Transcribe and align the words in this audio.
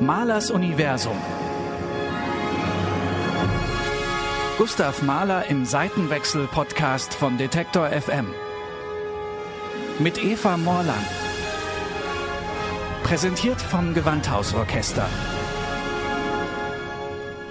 Mahlers 0.00 0.50
Universum. 0.50 1.16
Gustav 4.56 5.02
Mahler 5.02 5.50
im 5.50 5.66
Seitenwechsel-Podcast 5.66 7.12
von 7.12 7.36
Detektor 7.36 7.90
FM. 7.90 8.28
Mit 9.98 10.16
Eva 10.24 10.56
Morland. 10.56 10.96
Präsentiert 13.02 13.60
vom 13.60 13.92
Gewandhausorchester. 13.92 15.06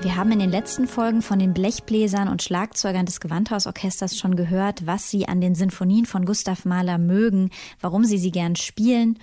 Wir 0.02 0.16
haben 0.16 0.32
in 0.32 0.40
den 0.40 0.50
letzten 0.50 0.88
Folgen 0.88 1.22
von 1.22 1.40
den 1.40 1.54
Blechbläsern 1.54 2.30
und 2.30 2.42
Schlagzeugern 2.42 3.06
des 3.06 3.20
Gewandhausorchesters 3.20 4.18
schon 4.18 4.38
gehört, 4.38 4.88
was 4.88 5.12
sie 5.12 5.28
an 5.28 5.42
den 5.42 5.56
Sinfonien 5.56 6.06
von 6.06 6.24
Gustav 6.24 6.64
Mahler 6.64 6.98
mögen, 6.98 7.52
warum 7.82 8.06
sie 8.06 8.18
sie 8.18 8.32
gern 8.32 8.56
spielen. 8.56 9.20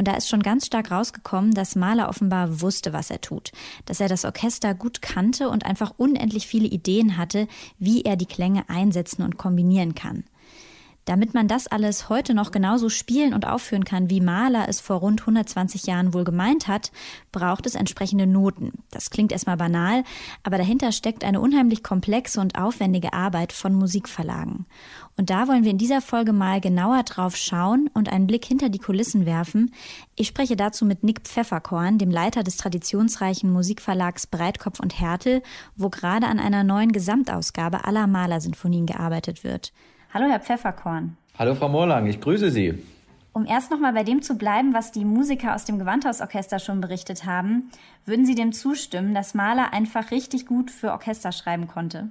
Und 0.00 0.08
da 0.08 0.14
ist 0.14 0.30
schon 0.30 0.40
ganz 0.40 0.64
stark 0.64 0.90
rausgekommen, 0.90 1.52
dass 1.52 1.76
Mahler 1.76 2.08
offenbar 2.08 2.62
wusste, 2.62 2.94
was 2.94 3.10
er 3.10 3.20
tut, 3.20 3.52
dass 3.84 4.00
er 4.00 4.08
das 4.08 4.24
Orchester 4.24 4.72
gut 4.72 5.02
kannte 5.02 5.50
und 5.50 5.66
einfach 5.66 5.92
unendlich 5.98 6.46
viele 6.46 6.68
Ideen 6.68 7.18
hatte, 7.18 7.46
wie 7.78 8.00
er 8.00 8.16
die 8.16 8.24
Klänge 8.24 8.64
einsetzen 8.70 9.22
und 9.22 9.36
kombinieren 9.36 9.94
kann. 9.94 10.24
Damit 11.06 11.34
man 11.34 11.48
das 11.48 11.66
alles 11.66 12.08
heute 12.08 12.34
noch 12.34 12.50
genauso 12.50 12.88
spielen 12.88 13.32
und 13.32 13.46
aufführen 13.46 13.84
kann, 13.84 14.10
wie 14.10 14.20
Mahler 14.20 14.68
es 14.68 14.80
vor 14.80 14.96
rund 14.98 15.22
120 15.22 15.86
Jahren 15.86 16.12
wohl 16.12 16.24
gemeint 16.24 16.68
hat, 16.68 16.92
braucht 17.32 17.66
es 17.66 17.74
entsprechende 17.74 18.26
Noten. 18.26 18.72
Das 18.90 19.10
klingt 19.10 19.32
erstmal 19.32 19.56
banal, 19.56 20.04
aber 20.42 20.58
dahinter 20.58 20.92
steckt 20.92 21.24
eine 21.24 21.40
unheimlich 21.40 21.82
komplexe 21.82 22.40
und 22.40 22.58
aufwendige 22.58 23.12
Arbeit 23.12 23.52
von 23.52 23.74
Musikverlagen. 23.74 24.66
Und 25.16 25.30
da 25.30 25.48
wollen 25.48 25.64
wir 25.64 25.70
in 25.70 25.78
dieser 25.78 26.00
Folge 26.00 26.32
mal 26.32 26.60
genauer 26.60 27.02
drauf 27.02 27.34
schauen 27.34 27.90
und 27.94 28.12
einen 28.12 28.26
Blick 28.26 28.44
hinter 28.44 28.68
die 28.68 28.78
Kulissen 28.78 29.26
werfen. 29.26 29.74
Ich 30.16 30.28
spreche 30.28 30.56
dazu 30.56 30.84
mit 30.84 31.02
Nick 31.02 31.20
Pfefferkorn, 31.22 31.98
dem 31.98 32.10
Leiter 32.10 32.42
des 32.42 32.56
traditionsreichen 32.58 33.50
Musikverlags 33.50 34.26
Breitkopf 34.26 34.80
und 34.80 35.00
Härtel, 35.00 35.42
wo 35.76 35.88
gerade 35.88 36.26
an 36.26 36.38
einer 36.38 36.62
neuen 36.62 36.92
Gesamtausgabe 36.92 37.84
aller 37.84 38.06
Mahler-Sinfonien 38.06 38.86
gearbeitet 38.86 39.44
wird. 39.44 39.72
Hallo, 40.12 40.26
Herr 40.28 40.40
Pfefferkorn. 40.40 41.16
Hallo, 41.38 41.54
Frau 41.54 41.68
Morlang, 41.68 42.08
ich 42.08 42.20
grüße 42.20 42.50
Sie. 42.50 42.74
Um 43.32 43.46
erst 43.46 43.70
nochmal 43.70 43.92
bei 43.92 44.02
dem 44.02 44.22
zu 44.22 44.36
bleiben, 44.36 44.74
was 44.74 44.90
die 44.90 45.04
Musiker 45.04 45.54
aus 45.54 45.64
dem 45.64 45.78
Gewandhausorchester 45.78 46.58
schon 46.58 46.80
berichtet 46.80 47.26
haben, 47.26 47.70
würden 48.06 48.26
Sie 48.26 48.34
dem 48.34 48.50
zustimmen, 48.50 49.14
dass 49.14 49.34
Mahler 49.34 49.72
einfach 49.72 50.10
richtig 50.10 50.46
gut 50.46 50.72
für 50.72 50.90
Orchester 50.90 51.30
schreiben 51.30 51.68
konnte? 51.68 52.08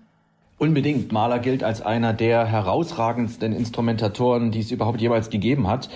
Unbedingt. 0.57 1.11
Mahler 1.11 1.39
gilt 1.39 1.61
als 1.61 1.81
einer 1.81 2.13
der 2.13 2.45
herausragendsten 2.45 3.51
Instrumentatoren, 3.51 4.51
die 4.51 4.61
es 4.61 4.71
überhaupt 4.71 5.01
jemals 5.01 5.29
gegeben 5.29 5.67
hat. 5.67 5.89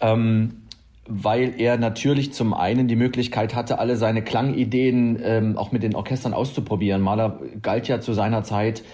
Ähm, 0.00 0.62
weil 1.08 1.60
er 1.60 1.76
natürlich 1.76 2.32
zum 2.32 2.54
einen 2.54 2.86
die 2.86 2.94
Möglichkeit 2.94 3.56
hatte, 3.56 3.80
alle 3.80 3.96
seine 3.96 4.22
Klangideen 4.22 5.20
ähm, 5.20 5.58
auch 5.58 5.72
mit 5.72 5.82
den 5.82 5.96
Orchestern 5.96 6.34
auszuprobieren. 6.34 7.02
Mahler 7.02 7.40
galt 7.60 7.88
ja 7.88 8.00
zu 8.00 8.12
seiner 8.12 8.44
Zeit 8.44 8.84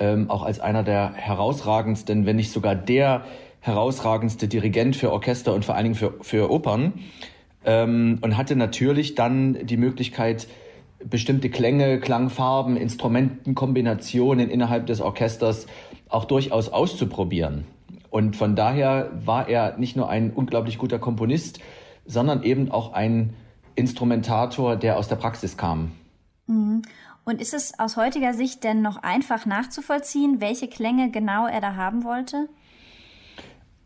ähm, 0.00 0.30
auch 0.30 0.42
als 0.42 0.58
einer 0.58 0.82
der 0.82 1.12
herausragendsten, 1.14 2.26
wenn 2.26 2.36
nicht 2.36 2.50
sogar 2.50 2.74
der 2.74 3.24
herausragendste 3.60 4.48
Dirigent 4.48 4.96
für 4.96 5.12
Orchester 5.12 5.54
und 5.54 5.64
vor 5.64 5.74
allen 5.74 5.84
Dingen 5.84 5.94
für, 5.94 6.14
für 6.22 6.50
Opern. 6.50 6.94
Ähm, 7.64 8.18
und 8.22 8.36
hatte 8.36 8.56
natürlich 8.56 9.14
dann 9.14 9.66
die 9.66 9.76
Möglichkeit, 9.76 10.48
bestimmte 11.04 11.50
Klänge, 11.50 12.00
Klangfarben, 12.00 12.76
Instrumentenkombinationen 12.76 14.50
innerhalb 14.50 14.86
des 14.86 15.00
Orchesters 15.00 15.66
auch 16.08 16.24
durchaus 16.24 16.70
auszuprobieren. 16.70 17.64
Und 18.10 18.36
von 18.36 18.56
daher 18.56 19.10
war 19.24 19.48
er 19.48 19.78
nicht 19.78 19.96
nur 19.96 20.08
ein 20.08 20.32
unglaublich 20.32 20.78
guter 20.78 20.98
Komponist, 20.98 21.60
sondern 22.06 22.42
eben 22.42 22.70
auch 22.70 22.92
ein 22.92 23.34
Instrumentator, 23.76 24.76
der 24.76 24.98
aus 24.98 25.08
der 25.08 25.16
Praxis 25.16 25.56
kam. 25.56 25.92
Mhm. 26.46 26.82
Und 27.30 27.40
ist 27.40 27.54
es 27.54 27.78
aus 27.78 27.96
heutiger 27.96 28.34
Sicht 28.34 28.64
denn 28.64 28.82
noch 28.82 29.04
einfach 29.04 29.46
nachzuvollziehen, 29.46 30.40
welche 30.40 30.66
Klänge 30.66 31.12
genau 31.12 31.46
er 31.46 31.60
da 31.60 31.76
haben 31.76 32.02
wollte? 32.02 32.48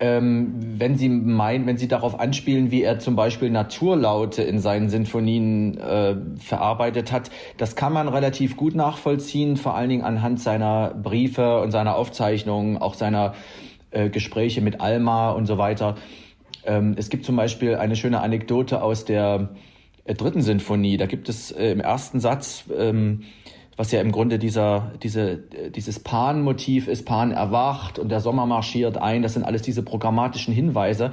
Ähm, 0.00 0.54
wenn 0.78 0.96
Sie 0.96 1.10
meinen, 1.10 1.66
wenn 1.66 1.76
Sie 1.76 1.86
darauf 1.86 2.18
anspielen, 2.18 2.70
wie 2.70 2.82
er 2.82 3.00
zum 3.00 3.16
Beispiel 3.16 3.50
Naturlaute 3.50 4.42
in 4.42 4.60
seinen 4.60 4.88
Sinfonien 4.88 5.76
äh, 5.76 6.16
verarbeitet 6.38 7.12
hat, 7.12 7.30
das 7.58 7.76
kann 7.76 7.92
man 7.92 8.08
relativ 8.08 8.56
gut 8.56 8.74
nachvollziehen, 8.74 9.58
vor 9.58 9.74
allen 9.74 9.90
Dingen 9.90 10.04
anhand 10.04 10.40
seiner 10.40 10.94
Briefe 10.94 11.60
und 11.60 11.70
seiner 11.70 11.96
Aufzeichnungen, 11.96 12.78
auch 12.78 12.94
seiner 12.94 13.34
äh, 13.90 14.08
Gespräche 14.08 14.62
mit 14.62 14.80
Alma 14.80 15.32
und 15.32 15.44
so 15.44 15.58
weiter. 15.58 15.96
Ähm, 16.64 16.94
es 16.96 17.10
gibt 17.10 17.26
zum 17.26 17.36
Beispiel 17.36 17.74
eine 17.76 17.94
schöne 17.94 18.22
Anekdote 18.22 18.82
aus 18.82 19.04
der 19.04 19.50
dritten 20.12 20.42
Sinfonie. 20.42 20.96
Da 20.96 21.06
gibt 21.06 21.28
es 21.28 21.50
äh, 21.50 21.72
im 21.72 21.80
ersten 21.80 22.20
Satz, 22.20 22.64
ähm, 22.76 23.22
was 23.76 23.90
ja 23.90 24.00
im 24.00 24.12
Grunde 24.12 24.38
dieser, 24.38 24.92
diese, 25.02 25.44
äh, 25.54 25.70
dieses 25.70 26.00
Pan-Motiv 26.00 26.88
ist, 26.88 27.06
Pan 27.06 27.32
erwacht 27.32 27.98
und 27.98 28.10
der 28.10 28.20
Sommer 28.20 28.46
marschiert 28.46 28.98
ein. 28.98 29.22
Das 29.22 29.34
sind 29.34 29.44
alles 29.44 29.62
diese 29.62 29.82
programmatischen 29.82 30.52
Hinweise, 30.52 31.12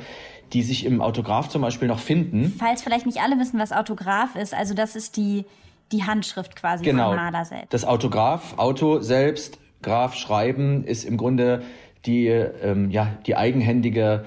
die 0.54 0.64
sich 0.64 0.86
im 0.86 1.02
Autograph 1.02 1.48
zum 1.50 1.62
Beispiel 1.62 1.88
noch 1.88 2.00
finden. 2.00 2.54
Falls 2.60 2.82
vielleicht 2.82 3.06
nicht 3.06 3.22
alle 3.22 3.40
wissen, 3.40 3.60
was 3.60 3.72
Autograph 3.72 4.36
ist, 4.36 4.54
also 4.54 4.74
das 4.74 4.96
ist 4.96 5.16
die, 5.16 5.46
die 5.92 6.04
Handschrift 6.04 6.56
quasi 6.56 6.84
genau. 6.84 7.10
von 7.10 7.16
Mahler 7.16 7.46
selbst. 7.46 7.74
Das 7.74 7.86
Autograph, 7.86 8.58
Auto 8.58 9.00
selbst, 9.00 9.60
Graph 9.82 10.16
schreiben, 10.16 10.84
ist 10.84 11.06
im 11.06 11.18
Grunde 11.18 11.64
die, 12.06 12.28
ähm, 12.28 12.92
ja, 12.92 13.08
die 13.26 13.36
eigenhändige 13.36 14.26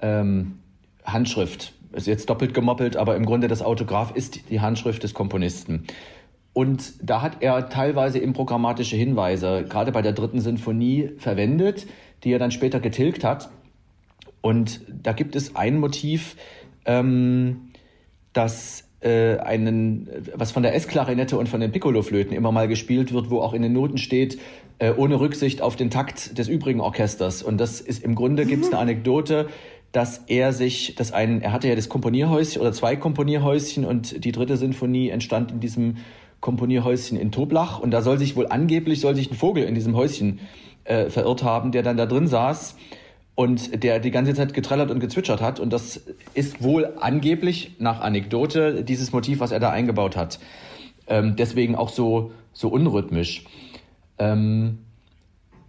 ähm, 0.00 0.58
Handschrift 1.04 1.74
ist 1.92 2.06
jetzt 2.06 2.28
doppelt 2.28 2.54
gemoppelt, 2.54 2.96
aber 2.96 3.16
im 3.16 3.26
Grunde 3.26 3.48
das 3.48 3.62
Autograph 3.62 4.14
ist 4.14 4.50
die 4.50 4.60
Handschrift 4.60 5.02
des 5.02 5.14
Komponisten. 5.14 5.84
Und 6.52 6.94
da 7.02 7.22
hat 7.22 7.38
er 7.40 7.68
teilweise 7.68 8.20
programmatische 8.32 8.96
Hinweise, 8.96 9.64
gerade 9.68 9.92
bei 9.92 10.02
der 10.02 10.12
dritten 10.12 10.40
Sinfonie, 10.40 11.10
verwendet, 11.16 11.86
die 12.24 12.32
er 12.32 12.38
dann 12.38 12.50
später 12.50 12.78
getilgt 12.78 13.24
hat. 13.24 13.50
Und 14.42 14.80
da 14.88 15.12
gibt 15.12 15.34
es 15.34 15.56
ein 15.56 15.78
Motiv, 15.78 16.36
ähm, 16.84 17.68
das 18.32 18.84
äh, 19.00 19.38
einen, 19.38 20.08
was 20.34 20.52
von 20.52 20.62
der 20.62 20.74
S-Klarinette 20.74 21.38
und 21.38 21.48
von 21.48 21.60
den 21.60 21.72
Piccolo-Flöten 21.72 22.36
immer 22.36 22.52
mal 22.52 22.68
gespielt 22.68 23.12
wird, 23.12 23.30
wo 23.30 23.40
auch 23.40 23.54
in 23.54 23.62
den 23.62 23.72
Noten 23.72 23.98
steht, 23.98 24.38
äh, 24.78 24.92
ohne 24.92 25.20
Rücksicht 25.20 25.62
auf 25.62 25.76
den 25.76 25.90
Takt 25.90 26.38
des 26.38 26.48
übrigen 26.48 26.80
Orchesters. 26.80 27.42
Und 27.42 27.58
das 27.58 27.80
ist 27.80 28.02
im 28.04 28.14
Grunde, 28.14 28.46
gibt 28.46 28.64
es 28.64 28.70
eine 28.70 28.78
Anekdote, 28.78 29.48
dass 29.92 30.22
er 30.26 30.52
sich, 30.52 30.94
dass 30.94 31.12
ein, 31.12 31.42
er 31.42 31.52
hatte 31.52 31.68
ja 31.68 31.74
das 31.74 31.88
Komponierhäuschen 31.88 32.60
oder 32.60 32.72
zwei 32.72 32.96
Komponierhäuschen 32.96 33.84
und 33.84 34.24
die 34.24 34.32
dritte 34.32 34.56
Sinfonie 34.56 35.10
entstand 35.10 35.52
in 35.52 35.60
diesem 35.60 35.98
Komponierhäuschen 36.40 37.18
in 37.18 37.30
Toblach 37.30 37.78
und 37.78 37.90
da 37.90 38.02
soll 38.02 38.18
sich 38.18 38.34
wohl 38.34 38.48
angeblich, 38.48 39.00
soll 39.00 39.14
sich 39.14 39.30
ein 39.30 39.36
Vogel 39.36 39.64
in 39.64 39.74
diesem 39.74 39.94
Häuschen 39.94 40.40
äh, 40.84 41.10
verirrt 41.10 41.42
haben, 41.44 41.72
der 41.72 41.82
dann 41.82 41.96
da 41.96 42.06
drin 42.06 42.26
saß 42.26 42.76
und 43.34 43.82
der 43.84 44.00
die 44.00 44.10
ganze 44.10 44.34
Zeit 44.34 44.54
getrellert 44.54 44.90
und 44.90 44.98
gezwitschert 44.98 45.40
hat 45.40 45.60
und 45.60 45.72
das 45.72 46.02
ist 46.34 46.62
wohl 46.62 46.94
angeblich 46.98 47.76
nach 47.78 48.00
Anekdote 48.00 48.82
dieses 48.82 49.12
Motiv, 49.12 49.40
was 49.40 49.52
er 49.52 49.60
da 49.60 49.70
eingebaut 49.70 50.16
hat. 50.16 50.40
Ähm, 51.06 51.36
deswegen 51.36 51.76
auch 51.76 51.90
so, 51.90 52.32
so 52.52 52.68
unrhythmisch. 52.68 53.44
Ähm, 54.18 54.78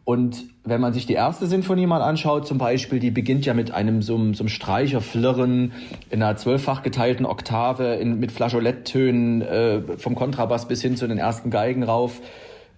und 0.05 0.43
wenn 0.65 0.81
man 0.81 0.91
sich 0.91 1.05
die 1.05 1.13
erste 1.13 1.47
Sinfonie 1.47 1.87
mal 1.87 2.01
anschaut, 2.01 2.45
zum 2.45 2.57
Beispiel, 2.57 2.99
die 2.99 3.11
beginnt 3.11 3.45
ja 3.45 3.53
mit 3.53 3.71
einem 3.71 4.01
so, 4.01 4.17
so 4.33 4.43
einem 4.43 4.49
Streicherflirren 4.49 5.71
in 6.09 6.21
einer 6.21 6.35
zwölffach 6.35 6.83
geteilten 6.83 7.25
Oktave 7.25 7.95
in, 7.95 8.19
mit 8.19 8.31
Flageoletttönen 8.31 9.41
äh, 9.41 9.81
vom 9.97 10.15
Kontrabass 10.15 10.67
bis 10.67 10.81
hin 10.81 10.97
zu 10.97 11.07
den 11.07 11.17
ersten 11.17 11.49
Geigen 11.51 11.83
rauf. 11.83 12.19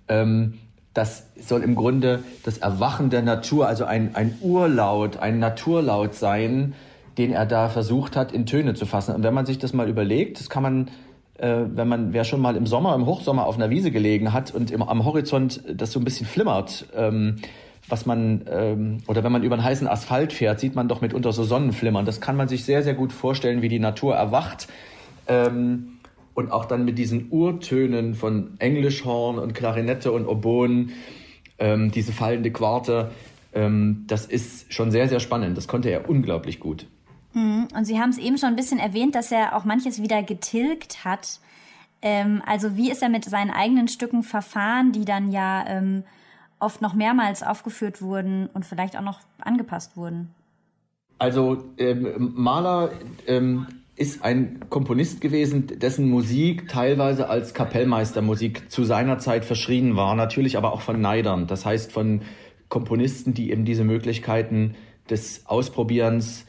Ähm, 0.08 0.56
das 0.94 1.28
soll 1.40 1.64
im 1.64 1.76
Grunde 1.76 2.24
das 2.44 2.60
Erwachen 2.60 3.10
der 3.10 3.24
Natur, 3.24 3.68
also 3.68 3.86
ein, 3.86 4.16
ein 4.16 4.38
Urlaut, 4.42 5.18
ein 5.18 5.40
Naturlaut 5.40 6.14
sein, 6.14 6.74
den 7.18 7.32
er 7.32 7.46
da 7.46 7.70
versucht 7.70 8.16
hat, 8.16 8.32
in 8.32 8.46
Töne 8.46 8.76
zu 8.76 8.86
fassen. 8.86 9.16
Und 9.16 9.24
wenn 9.24 9.34
man 9.34 9.46
sich 9.46 9.58
das 9.58 9.74
mal 9.74 9.90
überlegt, 9.90 10.40
das 10.40 10.50
kann 10.50 10.64
man 10.64 10.92
wenn 11.38 11.88
man, 11.88 12.14
wer 12.14 12.24
schon 12.24 12.40
mal 12.40 12.56
im 12.56 12.66
Sommer, 12.66 12.96
im 12.96 13.06
Hochsommer 13.06 13.46
auf 13.46 13.56
einer 13.56 13.70
Wiese 13.70 13.92
gelegen 13.92 14.32
hat 14.32 14.54
und 14.54 14.72
im, 14.72 14.82
am 14.82 15.04
Horizont 15.04 15.62
das 15.74 15.92
so 15.92 16.00
ein 16.00 16.06
bisschen 16.06 16.26
flimmert, 16.26 16.86
ähm, 16.96 17.38
was 17.88 18.06
man, 18.06 18.46
ähm, 18.50 18.98
oder 19.08 19.24
wenn 19.24 19.32
man 19.32 19.44
über 19.44 19.56
einen 19.56 19.64
heißen 19.64 19.88
Asphalt 19.88 20.34
fährt, 20.34 20.60
sieht 20.60 20.76
man 20.76 20.88
doch 20.88 21.02
mitunter 21.02 21.32
so 21.34 21.44
Sonnenflimmern. 21.44 22.06
Das 22.06 22.22
kann 22.22 22.36
man 22.36 22.48
sich 22.48 22.64
sehr, 22.64 22.84
sehr 22.84 22.94
gut 22.94 23.14
vorstellen, 23.14 23.62
wie 23.62 23.70
die 23.70 23.80
Natur 23.80 24.16
erwacht. 24.16 24.68
Ähm, 25.28 26.00
und 26.34 26.52
auch 26.52 26.66
dann 26.66 26.84
mit 26.84 26.98
diesen 26.98 27.28
Urtönen 27.32 28.14
von 28.14 28.56
Englischhorn 28.60 29.40
und 29.40 29.54
Klarinette 29.54 30.12
und 30.12 30.28
Oboen, 30.28 30.92
ähm, 31.60 31.92
diese 31.92 32.12
fallende 32.12 32.52
Quarte, 32.52 33.12
ähm, 33.54 34.04
das 34.08 34.26
ist 34.26 34.74
schon 34.74 34.92
sehr, 34.92 35.08
sehr 35.08 35.22
spannend. 35.22 35.58
Das 35.58 35.68
konnte 35.68 35.90
er 35.90 36.10
unglaublich 36.10 36.60
gut. 36.60 36.88
Mhm. 37.36 37.68
Und 37.76 37.86
Sie 37.86 38.00
haben 38.00 38.10
es 38.10 38.18
eben 38.18 38.38
schon 38.38 38.50
ein 38.50 38.56
bisschen 38.56 38.80
erwähnt, 38.80 39.14
dass 39.14 39.32
er 39.32 39.56
auch 39.56 39.66
manches 39.66 40.02
wieder 40.02 40.24
getilgt 40.24 41.06
hat. 41.06 41.40
Ähm, 42.02 42.42
also 42.46 42.76
wie 42.76 42.90
ist 42.90 43.04
er 43.04 43.10
mit 43.10 43.26
seinen 43.26 43.52
eigenen 43.52 43.88
Stücken 43.88 44.24
verfahren, 44.24 44.92
die 44.92 45.06
dann 45.06 45.32
ja 45.32 45.66
ähm, 45.68 46.04
oft 46.60 46.82
noch 46.82 46.94
mehrmals 46.94 47.44
aufgeführt 47.44 48.02
wurden 48.02 48.48
und 48.54 48.66
vielleicht 48.66 48.98
auch 48.98 49.02
noch 49.02 49.20
angepasst 49.40 49.98
wurden? 49.98 50.34
Also 51.20 51.64
ähm, 51.78 52.34
Mahler 52.36 52.92
ähm, 53.28 53.68
ist 53.96 54.24
ein 54.24 54.62
Komponist 54.70 55.22
gewesen, 55.22 55.68
dessen 55.68 56.10
Musik 56.10 56.68
teilweise 56.68 57.30
als 57.30 57.54
Kapellmeistermusik 57.54 58.70
zu 58.70 58.84
seiner 58.84 59.20
Zeit 59.20 59.46
verschrien 59.46 59.96
war, 59.96 60.16
natürlich 60.16 60.58
aber 60.58 60.74
auch 60.74 60.82
von 60.82 61.00
Neidern, 61.00 61.48
das 61.48 61.66
heißt 61.66 61.94
von 61.94 62.22
Komponisten, 62.68 63.34
die 63.34 63.52
eben 63.52 63.64
diese 63.64 63.86
Möglichkeiten 63.86 64.76
des 65.10 65.46
Ausprobierens 65.46 66.46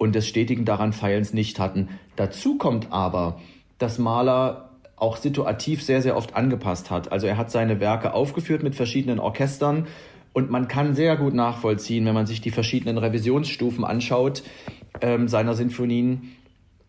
und 0.00 0.14
des 0.14 0.26
stetigen 0.26 0.64
daran 0.64 0.94
Feilens 0.94 1.34
nicht 1.34 1.60
hatten. 1.60 1.90
Dazu 2.16 2.56
kommt 2.56 2.90
aber, 2.90 3.38
dass 3.76 3.98
Mahler 3.98 4.70
auch 4.96 5.18
situativ 5.18 5.82
sehr, 5.82 6.00
sehr 6.00 6.16
oft 6.16 6.34
angepasst 6.34 6.90
hat. 6.90 7.12
Also 7.12 7.26
er 7.26 7.36
hat 7.36 7.50
seine 7.50 7.80
Werke 7.80 8.14
aufgeführt 8.14 8.62
mit 8.62 8.74
verschiedenen 8.74 9.18
Orchestern 9.18 9.88
und 10.32 10.50
man 10.50 10.68
kann 10.68 10.94
sehr 10.94 11.16
gut 11.16 11.34
nachvollziehen, 11.34 12.06
wenn 12.06 12.14
man 12.14 12.24
sich 12.24 12.40
die 12.40 12.50
verschiedenen 12.50 12.96
Revisionsstufen 12.96 13.84
anschaut 13.84 14.42
ähm, 15.02 15.28
seiner 15.28 15.52
Sinfonien, 15.52 16.32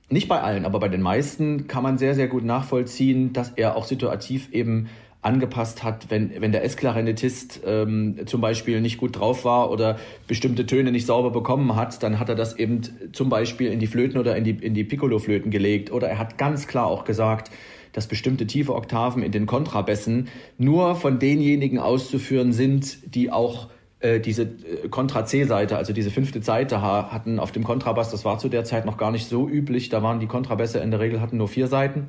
nicht 0.08 0.30
bei 0.30 0.40
allen, 0.42 0.64
aber 0.64 0.80
bei 0.80 0.88
den 0.88 1.02
meisten 1.02 1.68
kann 1.68 1.84
man 1.84 1.98
sehr, 1.98 2.16
sehr 2.16 2.30
gut 2.30 2.46
nachvollziehen, 2.46 3.34
dass 3.34 3.50
er 3.50 3.76
auch 3.76 3.84
situativ 3.84 4.54
eben 4.54 4.88
angepasst 5.22 5.84
hat, 5.84 6.10
wenn, 6.10 6.42
wenn 6.42 6.52
der 6.52 6.64
S-Klarinettist 6.64 7.62
ähm, 7.66 8.22
zum 8.26 8.42
Beispiel 8.42 8.82
nicht 8.82 8.98
gut 8.98 9.20
drauf 9.20 9.46
war 9.46 9.70
oder 9.70 10.00
bestimmte 10.28 10.66
Töne 10.66 10.92
nicht 10.92 11.06
sauber 11.06 11.30
bekommen 11.30 11.76
hat, 11.76 12.02
dann 12.02 12.20
hat 12.20 12.30
er 12.30 12.36
das 12.36 12.58
eben 12.58 12.82
zum 13.14 13.30
Beispiel 13.30 13.72
in 13.72 13.80
die 13.80 13.88
Flöten 13.88 14.20
oder 14.20 14.36
in 14.36 14.44
die, 14.44 14.52
in 14.52 14.74
die 14.74 14.84
Piccolo-Flöten 14.84 15.52
gelegt. 15.52 15.92
Oder 15.92 16.10
er 16.10 16.18
hat 16.18 16.40
ganz 16.40 16.68
klar 16.68 16.88
auch 16.88 17.06
gesagt, 17.06 17.52
dass 17.94 18.08
bestimmte 18.08 18.48
tiefe 18.48 18.74
Oktaven 18.74 19.22
in 19.22 19.32
den 19.32 19.46
Kontrabässen 19.46 20.30
nur 20.58 20.96
von 20.96 21.20
denjenigen 21.20 21.78
auszuführen 21.78 22.52
sind, 22.52 23.14
die 23.14 23.32
auch 23.32 23.70
äh, 24.00 24.20
diese 24.20 24.44
äh, 24.44 24.88
Kontra-C-Seite, 24.90 25.78
also 25.78 25.94
diese 25.94 26.10
fünfte 26.10 26.42
Seite 26.42 26.82
hatten 26.82 27.38
auf 27.38 27.52
dem 27.52 27.64
Kontrabass. 27.64 28.10
Das 28.10 28.26
war 28.26 28.40
zu 28.40 28.50
der 28.50 28.64
Zeit 28.64 28.88
noch 28.88 28.98
gar 28.98 29.12
nicht 29.12 29.28
so 29.28 29.48
üblich. 29.48 29.90
Da 29.90 30.02
waren 30.02 30.20
die 30.20 30.28
Kontrabässe 30.28 30.80
in 30.80 30.90
der 30.90 31.00
Regel 31.00 31.22
hatten 31.22 31.38
nur 31.38 31.48
vier 31.48 31.68
Seiten. 31.68 32.08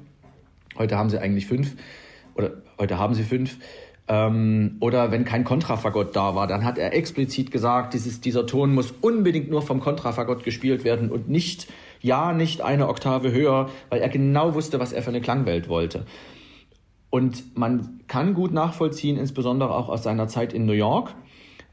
Heute 0.79 0.97
haben 0.97 1.11
sie 1.11 1.19
eigentlich 1.19 1.47
fünf 1.47 1.77
oder 2.35 2.63
heute 2.79 2.99
haben 2.99 3.15
sie 3.15 3.25
fünf. 3.25 3.59
Ähm, 4.09 4.77
oder 4.81 5.13
wenn 5.13 5.25
kein 5.25 5.45
Kontrafagott 5.45 6.17
da 6.17 6.35
war, 6.35 6.47
dann 6.47 6.65
hat 6.65 6.77
er 6.77 6.93
explizit 6.93 7.51
gesagt, 7.51 7.95
dieses, 7.95 8.21
dieser 8.21 8.47
Ton 8.47 8.75
muss 8.75 8.93
unbedingt 9.01 9.49
nur 9.49 9.63
vom 9.63 9.81
Kontrafagott 9.81 10.43
gespielt 10.43 10.85
werden 10.85 11.11
und 11.11 11.29
nicht, 11.29 11.69
ja, 12.01 12.33
nicht 12.33 12.63
eine 12.63 12.89
Oktave 12.89 13.31
höher, 13.31 13.71
weil 13.91 14.01
er 14.01 14.09
genau 14.09 14.55
wusste, 14.55 14.81
was 14.81 14.93
er 14.93 15.03
für 15.03 15.11
eine 15.11 15.21
Klangwelt 15.21 15.69
wollte. 15.69 16.05
Und 17.11 17.57
man 17.57 18.01
kann 18.09 18.35
gut 18.35 18.53
nachvollziehen, 18.53 19.19
insbesondere 19.19 19.75
auch 19.75 19.89
aus 19.89 20.03
seiner 20.03 20.29
Zeit 20.29 20.53
in 20.53 20.67
New 20.67 20.73
York, 20.73 21.15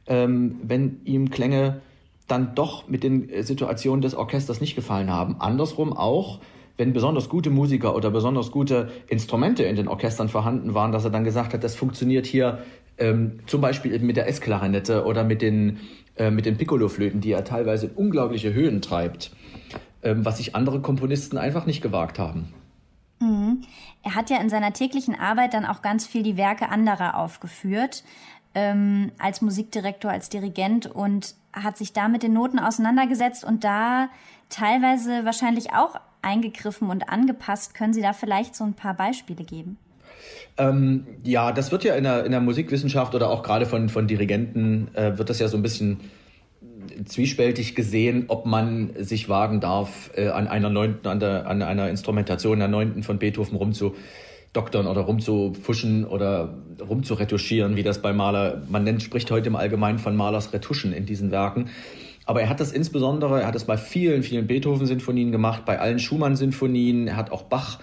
ähm, 0.06 0.60
wenn 0.62 1.02
ihm 1.06 1.32
Klänge 1.32 1.82
dann 2.28 2.56
doch 2.56 2.88
mit 2.88 3.04
den 3.04 3.30
äh, 3.30 3.44
Situationen 3.44 4.02
des 4.02 4.16
Orchesters 4.16 4.62
nicht 4.62 4.76
gefallen 4.76 5.10
haben. 5.10 5.38
Andersrum 5.40 5.94
auch, 5.94 6.40
wenn 6.80 6.94
besonders 6.94 7.28
gute 7.28 7.50
Musiker 7.50 7.94
oder 7.94 8.10
besonders 8.10 8.52
gute 8.52 8.90
Instrumente 9.08 9.64
in 9.64 9.76
den 9.76 9.90
Orchestern 9.90 10.30
vorhanden 10.30 10.74
waren, 10.74 10.94
dass 10.94 11.04
er 11.04 11.12
dann 11.12 11.26
gesagt 11.26 11.54
hat, 11.54 11.62
das 11.62 11.76
funktioniert 11.76 12.26
hier 12.26 12.60
ähm, 12.98 13.42
zum 13.48 13.60
Beispiel 13.60 14.00
mit 14.00 14.16
der 14.16 14.30
S-Klarinette 14.30 15.04
oder 15.04 15.26
mit 15.26 15.42
den, 15.42 15.80
äh, 16.16 16.31
den 16.31 16.56
Piccolo-Flöten, 16.56 17.20
die 17.20 17.34
er 17.34 17.44
teilweise 17.44 17.88
in 17.88 17.92
unglaubliche 17.92 18.54
Höhen 18.54 18.81
treibt, 18.81 19.31
ähm, 20.04 20.24
was 20.24 20.38
sich 20.38 20.56
andere 20.56 20.80
Komponisten 20.80 21.38
einfach 21.38 21.66
nicht 21.66 21.81
gewagt 21.81 22.18
haben. 22.18 22.54
Mhm. 23.20 23.62
Er 24.02 24.16
hat 24.16 24.30
ja 24.30 24.38
in 24.38 24.48
seiner 24.48 24.72
täglichen 24.72 25.20
Arbeit 25.20 25.54
dann 25.54 25.66
auch 25.66 25.82
ganz 25.82 26.08
viel 26.08 26.24
die 26.24 26.38
Werke 26.38 26.70
anderer 26.70 27.18
aufgeführt 27.18 28.06
ähm, 28.56 29.12
als 29.20 29.42
Musikdirektor, 29.42 30.12
als 30.12 30.30
Dirigent 30.30 30.88
und 30.88 31.36
hat 31.52 31.78
sich 31.78 31.92
da 31.92 32.08
mit 32.08 32.24
den 32.24 32.32
Noten 32.32 32.58
auseinandergesetzt 32.58 33.44
und 33.44 33.66
da 33.66 34.08
teilweise 34.48 35.25
wahrscheinlich 35.25 35.74
auch 35.74 36.00
eingegriffen 36.21 36.89
und 36.89 37.10
angepasst. 37.10 37.74
Können 37.74 37.94
Sie 37.94 38.01
da 38.01 38.13
vielleicht 38.13 38.56
so 38.56 38.63
ein 38.63 38.74
paar 38.74 38.94
Beispiele 38.94 39.44
geben? 39.44 39.77
Ähm, 40.57 41.06
ja, 41.24 41.51
das 41.51 41.71
wird 41.71 41.83
ja 41.83 41.95
in 41.95 42.04
der, 42.04 42.25
in 42.25 42.31
der 42.31 42.42
Musikwissenschaft 42.42 43.16
oder 43.16 43.30
auch 43.30 43.44
gerade 43.44 43.66
von, 43.66 43.89
von 43.89 44.07
Dirigenten 44.07 44.89
äh, 44.94 45.18
wird 45.18 45.30
das 45.30 45.39
ja 45.39 45.48
so 45.48 45.57
ein 45.57 45.63
bisschen 45.63 46.01
zwiespältig 47.06 47.75
gesehen, 47.75 48.25
ob 48.27 48.45
man 48.45 48.92
sich 48.98 49.30
wagen 49.30 49.60
darf, 49.60 50.12
äh, 50.16 50.27
an 50.27 50.48
einer 50.48 50.69
neunten, 50.69 51.07
an, 51.07 51.19
der, 51.19 51.48
an 51.48 51.62
einer 51.62 51.89
Instrumentation 51.89 52.60
der 52.60 52.68
neunten 52.68 53.04
von 53.04 53.19
Beethoven 53.19 53.57
rumzu 53.57 53.95
doktern 54.54 54.88
oder 54.88 55.01
rumzufuschen 55.01 56.06
oder 56.06 56.56
rumzuretuschieren, 56.81 57.75
wie 57.75 57.83
das 57.83 58.01
bei 58.01 58.13
Maler, 58.13 58.63
man 58.68 58.83
nennt, 58.83 59.04
spricht 59.04 59.30
heute 59.30 59.48
im 59.48 59.56
Allgemeinen 59.56 60.00
von 60.00 60.15
Malers 60.15 60.54
Retuschen 60.54 60.92
in 60.92 61.06
diesen 61.06 61.30
Werken. 61.30 61.69
Aber 62.30 62.44
er 62.44 62.50
hat 62.50 62.60
das 62.60 62.72
insbesondere, 62.72 63.42
er 63.42 63.48
hat 63.48 63.56
es 63.56 63.64
bei 63.64 63.76
vielen, 63.76 64.22
vielen 64.22 64.46
Beethoven-Sinfonien 64.46 65.31
gemacht, 65.31 65.66
bei 65.66 65.80
allen 65.80 65.98
Schumann-Sinfonien, 65.98 67.08
er 67.08 67.16
hat 67.16 67.31
auch 67.31 67.42
Bach 67.42 67.80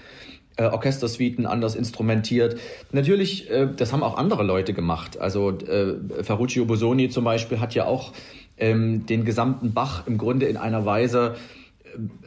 äh, 0.56 0.66
Orchestersuiten 0.66 1.46
anders 1.46 1.75
instrumentiert. 1.75 2.56
Natürlich, 2.93 3.50
äh, 3.50 3.66
das 3.76 3.93
haben 3.93 4.04
auch 4.04 4.16
andere 4.16 4.44
Leute 4.44 4.72
gemacht. 4.72 5.19
Also 5.19 5.50
äh, 5.50 5.96
Ferruccio 6.22 6.64
Bosoni 6.64 7.08
zum 7.08 7.25
Beispiel 7.25 7.58
hat 7.58 7.75
ja 7.75 7.87
auch 7.87 8.12
ähm, 8.56 9.04
den 9.06 9.25
gesamten 9.25 9.75
Bach 9.75 10.06
im 10.06 10.16
Grunde 10.16 10.46
in 10.46 10.56
einer 10.56 10.87
Weise 10.87 11.34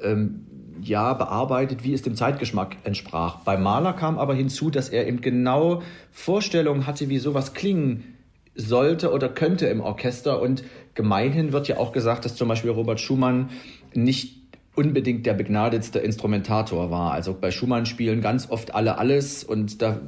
äh, 0.04 0.12
ähm, 0.12 0.46
ja 0.82 1.14
bearbeitet, 1.14 1.86
wie 1.86 1.94
es 1.94 2.02
dem 2.02 2.16
Zeitgeschmack 2.16 2.76
entsprach. 2.84 3.38
Beim 3.46 3.64
Maler 3.64 3.94
kam 3.94 4.20
aber 4.20 4.34
hinzu, 4.34 4.70
dass 4.70 4.90
er 4.90 5.08
eben 5.08 5.22
genau 5.22 5.84
Vorstellungen 6.12 6.86
hatte, 6.86 7.08
wie 7.08 7.20
sowas 7.20 7.54
klingen 7.54 8.19
sollte 8.56 9.12
oder 9.12 9.30
könnte 9.30 9.68
im 9.68 9.82
Orchester. 9.82 10.42
Und 10.42 10.64
gemeinhin 10.96 11.54
wird 11.54 11.68
ja 11.68 11.78
auch 11.78 11.92
gesagt, 11.92 12.26
dass 12.26 12.36
zum 12.36 12.48
Beispiel 12.48 12.72
Robert 12.72 13.00
Schumann 13.00 13.50
nicht 13.94 14.40
unbedingt 14.76 15.26
der 15.26 15.34
begnadetste 15.34 16.00
Instrumentator 16.00 16.90
war. 16.90 17.12
Also 17.12 17.36
bei 17.40 17.52
Schumann 17.52 17.86
spielen 17.86 18.22
ganz 18.22 18.50
oft 18.50 18.74
alle 18.74 18.98
alles 18.98 19.44
und 19.44 19.82
da, 19.82 20.00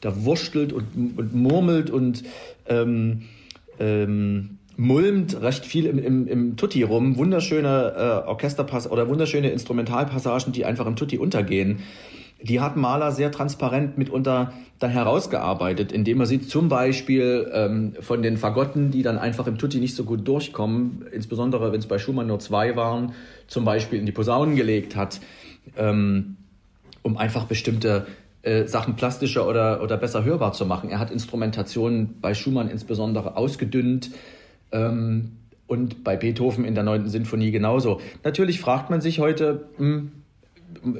da 0.00 0.24
wurschtelt 0.24 0.72
und, 0.72 1.16
und 1.16 1.34
murmelt 1.34 1.90
und 1.90 2.24
ähm, 2.66 3.22
ähm, 3.78 4.58
mulmt 4.76 5.40
recht 5.40 5.66
viel 5.66 5.86
im, 5.86 5.98
im, 5.98 6.26
im 6.26 6.56
Tutti 6.56 6.82
rum. 6.82 7.16
Wunderschöne 7.16 7.94
äh, 7.96 8.28
Orchesterpass 8.28 8.90
oder 8.90 9.08
wunderschöne 9.08 9.50
Instrumentalpassagen, 9.50 10.52
die 10.52 10.64
einfach 10.64 10.86
im 10.86 10.96
Tutti 10.96 11.18
untergehen. 11.18 11.80
Die 12.40 12.60
hat 12.60 12.76
Mahler 12.76 13.10
sehr 13.12 13.32
transparent 13.32 13.98
mitunter 13.98 14.52
dann 14.78 14.90
herausgearbeitet, 14.90 15.90
indem 15.90 16.20
er 16.20 16.26
sie 16.26 16.40
zum 16.40 16.68
Beispiel 16.68 17.50
ähm, 17.52 17.94
von 18.00 18.22
den 18.22 18.36
Fagotten, 18.36 18.92
die 18.92 19.02
dann 19.02 19.18
einfach 19.18 19.48
im 19.48 19.58
Tutti 19.58 19.80
nicht 19.80 19.96
so 19.96 20.04
gut 20.04 20.26
durchkommen, 20.26 21.06
insbesondere 21.10 21.72
wenn 21.72 21.80
es 21.80 21.86
bei 21.86 21.98
Schumann 21.98 22.28
nur 22.28 22.38
zwei 22.38 22.76
waren, 22.76 23.12
zum 23.48 23.64
Beispiel 23.64 23.98
in 23.98 24.06
die 24.06 24.12
Posaunen 24.12 24.54
gelegt 24.54 24.94
hat, 24.94 25.20
ähm, 25.76 26.36
um 27.02 27.16
einfach 27.16 27.46
bestimmte 27.46 28.06
äh, 28.42 28.66
Sachen 28.66 28.94
plastischer 28.94 29.48
oder, 29.48 29.82
oder 29.82 29.96
besser 29.96 30.22
hörbar 30.24 30.52
zu 30.52 30.64
machen. 30.64 30.90
Er 30.90 31.00
hat 31.00 31.10
Instrumentationen 31.10 32.20
bei 32.20 32.34
Schumann 32.34 32.70
insbesondere 32.70 33.36
ausgedünnt, 33.36 34.10
ähm, 34.70 35.32
und 35.68 36.02
bei 36.02 36.16
Beethoven 36.16 36.64
in 36.64 36.74
der 36.74 36.82
neunten 36.82 37.08
Sinfonie 37.08 37.50
genauso. 37.52 38.00
Natürlich 38.24 38.58
fragt 38.58 38.90
man 38.90 39.00
sich 39.00 39.20
heute, 39.20 39.68
hm, 39.76 40.10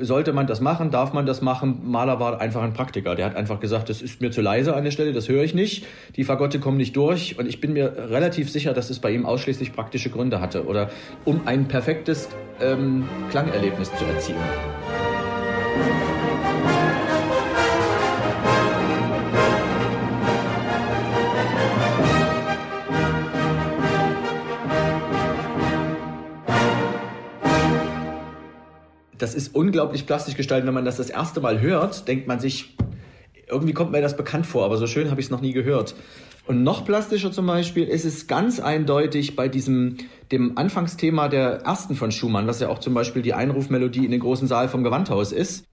sollte 0.01 0.33
man 0.33 0.47
das 0.47 0.61
machen? 0.61 0.91
Darf 0.91 1.13
man 1.13 1.27
das 1.27 1.41
machen? 1.41 1.81
Mahler 1.85 2.21
war 2.21 2.41
einfach 2.41 2.63
ein 2.63 2.73
Praktiker. 2.73 3.15
Der 3.15 3.27
hat 3.27 3.37
einfach 3.37 3.61
gesagt, 3.61 3.89
das 3.89 4.03
ist 4.03 4.21
mir 4.21 4.31
zu 4.31 4.41
leise 4.41 4.75
an 4.75 4.85
der 4.85 4.91
Stelle, 4.91 5.13
das 5.13 5.29
höre 5.29 5.45
ich 5.45 5.55
nicht. 5.55 5.87
Die 6.17 6.25
Fagotte 6.25 6.59
kommen 6.59 6.77
nicht 6.77 6.97
durch. 6.97 7.39
Und 7.39 7.47
ich 7.47 7.61
bin 7.61 7.73
mir 7.73 7.95
relativ 8.11 8.51
sicher, 8.51 8.73
dass 8.73 8.91
es 8.91 8.99
bei 8.99 9.11
ihm 9.11 9.27
ausschließlich 9.27 9.73
praktische 9.73 10.11
Gründe 10.11 10.41
hatte 10.41 10.67
oder 10.67 10.91
um 11.25 11.43
ein 11.47 11.69
perfektes 11.69 12.29
ähm, 12.61 13.09
Klangerlebnis 13.31 13.91
zu 13.95 14.05
erzielen. 14.05 14.39
Das 29.19 29.35
ist 29.35 29.55
unglaublich 29.55 30.07
plastisch 30.07 30.37
gestaltet. 30.37 30.67
Wenn 30.67 30.75
man 30.75 30.85
das 30.85 30.97
das 30.97 31.11
erste 31.11 31.41
Mal 31.41 31.61
hört, 31.61 32.09
denkt 32.09 32.27
man 32.27 32.41
sich, 32.41 32.77
irgendwie 33.49 33.73
kommt 33.73 33.93
mir 33.93 34.01
das 34.01 34.17
bekannt 34.17 34.47
vor, 34.47 34.65
aber 34.65 34.77
so 34.77 34.87
schön 34.87 35.11
habe 35.11 35.21
ich 35.21 35.27
es 35.27 35.31
noch 35.31 35.41
nie 35.41 35.53
gehört. 35.53 35.95
Und 36.47 36.63
noch 36.63 36.87
plastischer 36.87 37.31
zum 37.31 37.47
Beispiel 37.47 37.87
ist 37.87 38.07
es 38.07 38.27
ganz 38.27 38.59
eindeutig 38.59 39.37
bei 39.37 39.49
diesem, 39.49 39.99
dem 40.33 40.57
Anfangsthema 40.57 41.29
der 41.29 41.61
ersten 41.61 41.95
von 41.95 42.11
Schumann, 42.11 42.47
was 42.47 42.61
ja 42.61 42.71
auch 42.71 42.79
zum 42.79 42.95
Beispiel 42.95 43.21
die 43.21 43.35
Einrufmelodie 43.35 44.07
in 44.07 44.11
den 44.11 44.21
großen 44.21 44.49
Saal 44.49 44.69
vom 44.69 44.83
Gewandhaus 44.83 45.33
ist. 45.33 45.68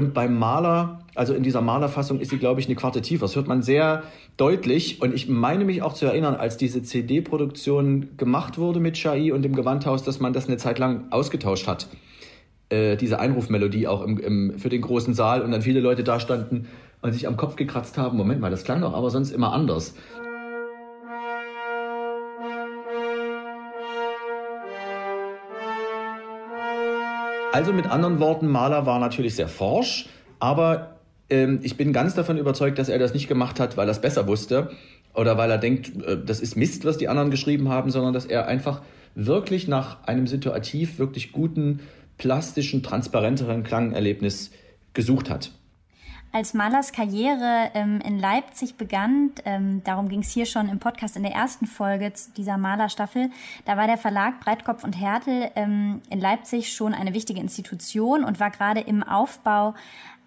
Und 0.00 0.14
beim 0.14 0.38
Maler, 0.38 1.00
also 1.14 1.34
in 1.34 1.42
dieser 1.42 1.60
Malerfassung 1.60 2.20
ist 2.20 2.30
sie, 2.30 2.38
glaube 2.38 2.58
ich, 2.58 2.66
eine 2.66 2.74
Quarte 2.74 3.02
tiefer. 3.02 3.26
Das 3.26 3.36
hört 3.36 3.48
man 3.48 3.60
sehr 3.60 4.02
deutlich. 4.38 5.02
Und 5.02 5.14
ich 5.14 5.28
meine 5.28 5.66
mich 5.66 5.82
auch 5.82 5.92
zu 5.92 6.06
erinnern, 6.06 6.36
als 6.36 6.56
diese 6.56 6.82
CD-Produktion 6.82 8.16
gemacht 8.16 8.56
wurde 8.56 8.80
mit 8.80 8.94
Chai 8.94 9.30
und 9.34 9.42
dem 9.42 9.54
Gewandhaus, 9.54 10.02
dass 10.02 10.18
man 10.18 10.32
das 10.32 10.48
eine 10.48 10.56
Zeit 10.56 10.78
lang 10.78 11.04
ausgetauscht 11.10 11.66
hat. 11.66 11.88
Äh, 12.70 12.96
diese 12.96 13.20
Einrufmelodie 13.20 13.88
auch 13.88 14.00
im, 14.00 14.16
im, 14.16 14.58
für 14.58 14.70
den 14.70 14.80
großen 14.80 15.12
Saal 15.12 15.42
und 15.42 15.50
dann 15.50 15.60
viele 15.60 15.80
Leute 15.80 16.02
da 16.02 16.18
standen 16.18 16.68
und 17.02 17.12
sich 17.12 17.28
am 17.28 17.36
Kopf 17.36 17.56
gekratzt 17.56 17.98
haben, 17.98 18.16
Moment 18.16 18.40
mal, 18.40 18.50
das 18.50 18.64
klang 18.64 18.80
doch 18.80 18.94
aber 18.94 19.10
sonst 19.10 19.32
immer 19.32 19.52
anders. 19.52 19.94
Also 27.52 27.72
mit 27.72 27.86
anderen 27.86 28.20
Worten, 28.20 28.46
Mahler 28.46 28.86
war 28.86 29.00
natürlich 29.00 29.34
sehr 29.34 29.48
forsch, 29.48 30.08
aber 30.38 31.00
ähm, 31.28 31.58
ich 31.62 31.76
bin 31.76 31.92
ganz 31.92 32.14
davon 32.14 32.38
überzeugt, 32.38 32.78
dass 32.78 32.88
er 32.88 33.00
das 33.00 33.12
nicht 33.12 33.26
gemacht 33.26 33.58
hat, 33.58 33.76
weil 33.76 33.88
er 33.88 33.90
es 33.90 34.00
besser 34.00 34.28
wusste 34.28 34.70
oder 35.14 35.36
weil 35.36 35.50
er 35.50 35.58
denkt, 35.58 36.00
äh, 36.04 36.16
das 36.24 36.40
ist 36.40 36.56
Mist, 36.56 36.84
was 36.84 36.96
die 36.96 37.08
anderen 37.08 37.30
geschrieben 37.32 37.68
haben, 37.68 37.90
sondern 37.90 38.14
dass 38.14 38.24
er 38.24 38.46
einfach 38.46 38.82
wirklich 39.16 39.66
nach 39.66 40.04
einem 40.04 40.28
situativ 40.28 41.00
wirklich 41.00 41.32
guten, 41.32 41.80
plastischen, 42.18 42.84
transparenteren 42.84 43.64
Klangerlebnis 43.64 44.52
gesucht 44.94 45.28
hat. 45.28 45.50
Als 46.32 46.54
Malers 46.54 46.92
Karriere 46.92 47.72
ähm, 47.74 48.00
in 48.04 48.20
Leipzig 48.20 48.76
begann, 48.76 49.32
ähm, 49.44 49.82
darum 49.82 50.08
ging 50.08 50.20
es 50.20 50.30
hier 50.30 50.46
schon 50.46 50.68
im 50.68 50.78
Podcast 50.78 51.16
in 51.16 51.24
der 51.24 51.32
ersten 51.32 51.66
Folge 51.66 52.12
dieser 52.36 52.56
Malerstaffel, 52.56 53.30
da 53.64 53.76
war 53.76 53.88
der 53.88 53.98
Verlag 53.98 54.38
Breitkopf 54.38 54.84
und 54.84 54.92
Härtel 54.92 55.50
ähm, 55.56 56.00
in 56.08 56.20
Leipzig 56.20 56.72
schon 56.72 56.94
eine 56.94 57.14
wichtige 57.14 57.40
Institution 57.40 58.22
und 58.22 58.38
war 58.38 58.50
gerade 58.50 58.78
im 58.78 59.02
Aufbau 59.02 59.74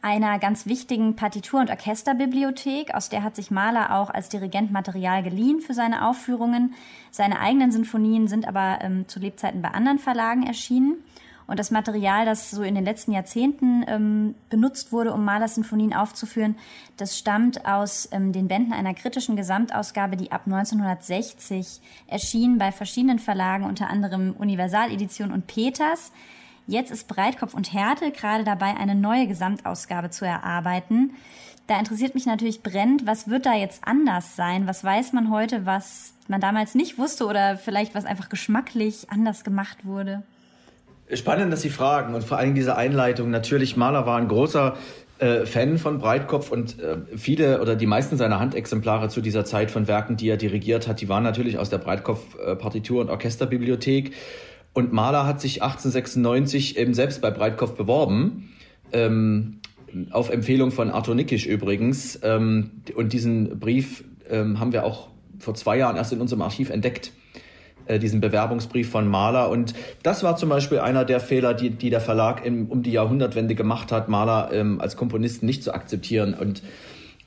einer 0.02 0.40
ganz 0.40 0.66
wichtigen 0.66 1.16
Partitur- 1.16 1.62
und 1.62 1.70
Orchesterbibliothek, 1.70 2.94
aus 2.94 3.08
der 3.08 3.24
hat 3.24 3.38
sich 3.38 3.50
Mahler 3.50 3.96
auch 3.96 4.10
als 4.10 4.28
Dirigent 4.28 4.74
Material 4.74 5.24
geliehen 5.24 5.62
für 5.62 5.74
seine 5.74 6.06
Aufführungen. 6.06 6.74
Seine 7.12 7.40
eigenen 7.40 7.72
Sinfonien 7.72 8.28
sind 8.28 8.46
aber 8.46 8.80
ähm, 8.82 9.08
zu 9.08 9.22
Lebzeiten 9.22 9.62
bei 9.62 9.70
anderen 9.70 10.00
Verlagen 10.00 10.46
erschienen. 10.46 10.98
Und 11.48 11.60
das 11.60 11.72
Material, 11.72 12.26
das 12.26 12.52
so 12.52 12.64
in 12.64 12.76
den 12.76 12.86
letzten 12.86 13.12
Jahrzehnten 13.12 13.84
ähm, 13.88 14.36
benutzt 14.50 14.92
wurde, 14.92 15.14
um 15.14 15.26
Mahlers 15.26 15.56
Sinfonien 15.56 15.94
aufzuführen, 15.94 16.56
das 16.98 17.18
stammt 17.18 17.66
aus 17.66 18.08
ähm, 18.12 18.32
den 18.32 18.48
Bänden 18.48 18.74
einer 18.74 18.94
kritischen 18.94 19.36
Gesamtausgabe, 19.36 20.16
die 20.16 20.32
ab 20.32 20.44
1960 20.46 21.82
erschien 22.08 22.58
bei 22.58 22.72
verschiedenen 22.72 23.20
Verlagen, 23.20 23.66
unter 23.66 23.90
anderem 23.90 24.34
Universaledition 24.38 25.32
und 25.32 25.48
Peters. 25.48 26.12
Jetzt 26.66 26.92
ist 26.92 27.08
Breitkopf 27.08 27.54
und 27.54 27.74
Härte 27.74 28.12
gerade 28.12 28.44
dabei, 28.44 28.76
eine 28.78 28.96
neue 28.96 29.28
Gesamtausgabe 29.28 30.12
zu 30.12 30.26
erarbeiten. 30.26 31.14
Da 31.68 31.80
interessiert 31.80 32.14
mich 32.14 32.26
natürlich 32.26 32.62
brennend, 32.62 33.06
was 33.06 33.30
wird 33.30 33.46
da 33.46 33.54
jetzt 33.54 33.86
anders 33.86 34.36
sein? 34.36 34.68
Was 34.68 34.84
weiß 34.84 35.14
man 35.14 35.30
heute, 35.30 35.66
was 35.66 36.14
man 36.28 36.42
damals 36.42 36.76
nicht 36.76 36.98
wusste 36.98 37.26
oder 37.26 37.58
vielleicht 37.58 37.96
was 37.96 38.06
einfach 38.06 38.30
geschmacklich 38.30 39.10
anders 39.10 39.44
gemacht 39.44 39.86
wurde? 39.86 40.24
Spannend, 41.16 41.52
dass 41.52 41.62
Sie 41.62 41.70
fragen 41.70 42.16
und 42.16 42.24
vor 42.24 42.38
allem 42.38 42.56
diese 42.56 42.76
Einleitung. 42.76 43.30
Natürlich, 43.30 43.78
Mahler 43.78 44.06
war 44.06 44.18
ein 44.18 44.28
großer 44.28 44.76
äh, 45.20 45.46
Fan 45.46 45.78
von 45.78 46.00
Breitkopf 46.00 46.52
und 46.52 46.80
äh, 46.80 46.98
viele 47.16 47.62
oder 47.62 47.76
die 47.76 47.86
meisten 47.86 48.18
seiner 48.18 48.40
Handexemplare 48.40 49.10
zu 49.10 49.22
dieser 49.22 49.46
Zeit 49.46 49.72
von 49.72 49.88
Werken, 49.88 50.18
die 50.18 50.30
er 50.30 50.38
dirigiert 50.38 50.88
hat, 50.88 51.02
die 51.02 51.10
waren 51.10 51.24
natürlich 51.24 51.58
aus 51.58 51.70
der 51.70 51.78
Breitkopf-Partitur- 51.78 53.02
und 53.02 53.10
Orchesterbibliothek. 53.10 54.14
Und 54.74 54.92
Mahler 54.92 55.28
hat 55.28 55.40
sich 55.40 55.62
1896 55.62 56.78
eben 56.78 56.94
selbst 56.94 57.22
bei 57.22 57.30
Breitkopf 57.30 57.74
beworben, 57.74 58.50
ähm, 58.92 59.60
auf 60.10 60.32
Empfehlung 60.32 60.72
von 60.72 60.90
Arthur 60.90 61.14
Nickisch 61.14 61.46
übrigens. 61.46 62.20
Ähm, 62.24 62.72
und 62.96 63.14
diesen 63.14 63.60
Brief 63.60 64.04
ähm, 64.30 64.60
haben 64.60 64.74
wir 64.74 64.84
auch 64.84 65.10
vor 65.38 65.54
zwei 65.54 65.78
Jahren 65.78 65.96
erst 65.96 66.12
in 66.12 66.22
unserem 66.22 66.42
Archiv 66.42 66.70
entdeckt 66.72 67.12
diesen 67.88 68.22
Bewerbungsbrief 68.22 68.90
von 68.90 69.08
Mahler. 69.08 69.50
Und 69.50 69.74
das 70.04 70.24
war 70.24 70.36
zum 70.36 70.50
Beispiel 70.50 70.80
einer 70.80 71.06
der 71.06 71.20
Fehler, 71.20 71.54
die, 71.54 71.70
die 71.72 71.90
der 71.90 72.02
Verlag 72.02 72.46
im, 72.46 72.68
um 72.68 72.84
die 72.84 72.92
Jahrhundertwende 72.92 73.56
gemacht 73.56 73.92
hat, 73.92 74.10
Mahler 74.10 74.50
ähm, 74.52 74.80
als 74.82 74.98
Komponisten 74.98 75.46
nicht 75.46 75.64
zu 75.64 75.74
akzeptieren 75.74 76.34
und 76.34 76.64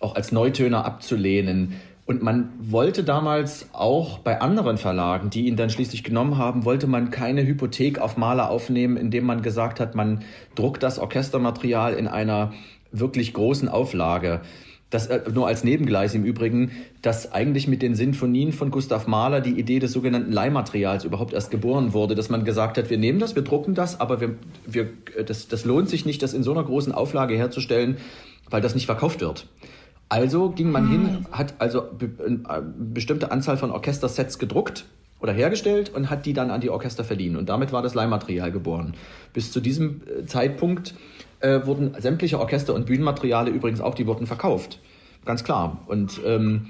auch 0.01 0.15
als 0.15 0.33
Neutöner 0.33 0.85
abzulehnen. 0.85 1.75
Und 2.07 2.23
man 2.23 2.51
wollte 2.61 3.03
damals 3.03 3.69
auch 3.73 4.19
bei 4.19 4.41
anderen 4.41 4.79
Verlagen, 4.79 5.29
die 5.29 5.49
ihn 5.49 5.57
dann 5.57 5.71
schließlich 5.71 6.05
genommen 6.05 6.39
haben, 6.39 6.65
wollte 6.65 6.87
man 6.87 7.11
keine 7.11 7.45
Hypothek 7.45 7.99
auf 7.99 8.17
Mahler 8.17 8.49
aufnehmen, 8.49 8.97
indem 8.97 9.25
man 9.25 9.43
gesagt 9.43 9.81
hat, 9.81 9.97
man 9.97 10.23
druckt 10.55 10.85
das 10.85 11.01
Orchestermaterial 11.01 11.95
in 11.95 12.07
einer 12.07 12.53
wirklich 12.93 13.35
großen 13.35 13.69
Auflage 13.69 14.41
das 14.91 15.09
äh, 15.09 15.21
nur 15.33 15.47
als 15.47 15.65
Nebengleis 15.65 16.15
im 16.15 16.25
Übrigen, 16.25 16.73
dass 17.03 17.33
eigentlich 17.33 17.67
mit 17.69 17.83
den 17.83 17.95
Sinfonien 17.95 18.53
von 18.53 18.71
Gustav 18.71 19.07
Mahler 19.07 19.41
die 19.41 19.59
Idee 19.59 19.79
des 19.79 19.93
sogenannten 19.93 20.33
Leihmaterials 20.33 21.05
überhaupt 21.05 21.33
erst 21.33 21.51
geboren 21.51 21.93
wurde, 21.93 22.15
dass 22.15 22.29
man 22.29 22.45
gesagt 22.45 22.79
hat, 22.79 22.89
wir 22.91 22.99
nehmen 22.99 23.19
das, 23.19 23.35
wir 23.35 23.43
drucken 23.43 23.75
das, 23.75 24.01
aber 24.01 24.21
wir, 24.21 24.37
wir, 24.67 24.89
das, 25.25 25.49
das 25.49 25.65
lohnt 25.65 25.89
sich 25.89 26.07
nicht, 26.07 26.23
das 26.23 26.35
in 26.35 26.43
so 26.43 26.53
einer 26.53 26.63
großen 26.63 26.93
Auflage 26.93 27.37
herzustellen, 27.37 27.97
weil 28.49 28.61
das 28.61 28.75
nicht 28.75 28.87
verkauft 28.87 29.21
wird. 29.21 29.47
Also 30.09 30.51
ging 30.51 30.71
man 30.71 30.89
hin, 30.89 31.09
hm. 31.09 31.27
hat 31.33 31.55
also 31.59 31.83
eine 31.91 32.37
äh, 32.49 32.63
bestimmte 32.79 33.33
Anzahl 33.33 33.57
von 33.57 33.73
Orchestersets 33.73 34.39
gedruckt 34.39 34.85
oder 35.19 35.33
hergestellt 35.33 35.93
und 35.93 36.11
hat 36.11 36.27
die 36.27 36.33
dann 36.33 36.51
an 36.51 36.61
die 36.61 36.71
Orchester 36.71 37.03
verliehen. 37.03 37.37
Und 37.37 37.49
damit 37.49 37.73
war 37.73 37.83
das 37.83 37.95
Leihmaterial 37.95 38.53
geboren. 38.53 38.95
Bis 39.33 39.51
zu 39.51 39.61
diesem 39.61 40.03
äh, 40.07 40.27
Zeitpunkt 40.27 40.95
äh, 41.41 41.67
wurden 41.67 41.95
sämtliche 41.99 42.39
Orchester- 42.39 42.75
und 42.75 42.87
Bühnenmateriale 42.87 43.51
übrigens 43.51 43.81
auch, 43.81 43.95
die 43.95 44.07
wurden 44.07 44.27
verkauft. 44.27 44.81
Ganz 45.25 45.45
klar. 45.45 45.83
Und 45.87 46.21
ähm, 46.25 46.69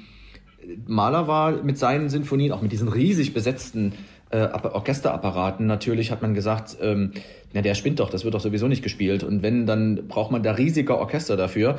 Mahler 0.86 1.28
war 1.28 1.62
mit 1.62 1.78
seinen 1.78 2.08
Sinfonien, 2.08 2.52
auch 2.52 2.62
mit 2.62 2.72
diesen 2.72 2.88
riesig 2.88 3.34
besetzten 3.34 3.92
äh, 4.30 4.48
Orchesterapparaten, 4.48 5.66
natürlich 5.66 6.10
hat 6.10 6.22
man 6.22 6.34
gesagt, 6.34 6.76
ähm, 6.80 7.12
na 7.52 7.62
der 7.62 7.74
spinnt 7.74 8.00
doch, 8.00 8.10
das 8.10 8.24
wird 8.24 8.34
doch 8.34 8.40
sowieso 8.40 8.66
nicht 8.66 8.82
gespielt. 8.82 9.22
Und 9.22 9.42
wenn, 9.42 9.66
dann 9.66 10.08
braucht 10.08 10.32
man 10.32 10.42
da 10.42 10.52
riesige 10.52 10.98
Orchester 10.98 11.36
dafür. 11.36 11.78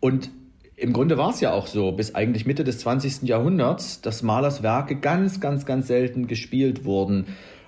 Und 0.00 0.30
im 0.76 0.92
Grunde 0.92 1.18
war 1.18 1.30
es 1.30 1.40
ja 1.40 1.52
auch 1.52 1.66
so, 1.66 1.90
bis 1.90 2.14
eigentlich 2.14 2.46
Mitte 2.46 2.62
des 2.62 2.78
20. 2.78 3.22
Jahrhunderts, 3.22 4.00
dass 4.00 4.22
Mahlers 4.22 4.62
Werke 4.62 4.94
ganz, 4.96 5.40
ganz, 5.40 5.66
ganz 5.66 5.88
selten 5.88 6.28
gespielt 6.28 6.84
wurden. 6.84 7.26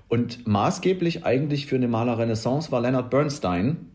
Und 0.09 0.47
maßgeblich 0.47 1.25
eigentlich 1.25 1.67
für 1.67 1.77
eine 1.77 1.89
Malerrenaissance 1.89 2.71
war 2.71 2.81
Leonard 2.81 3.11
Bernstein, 3.11 3.91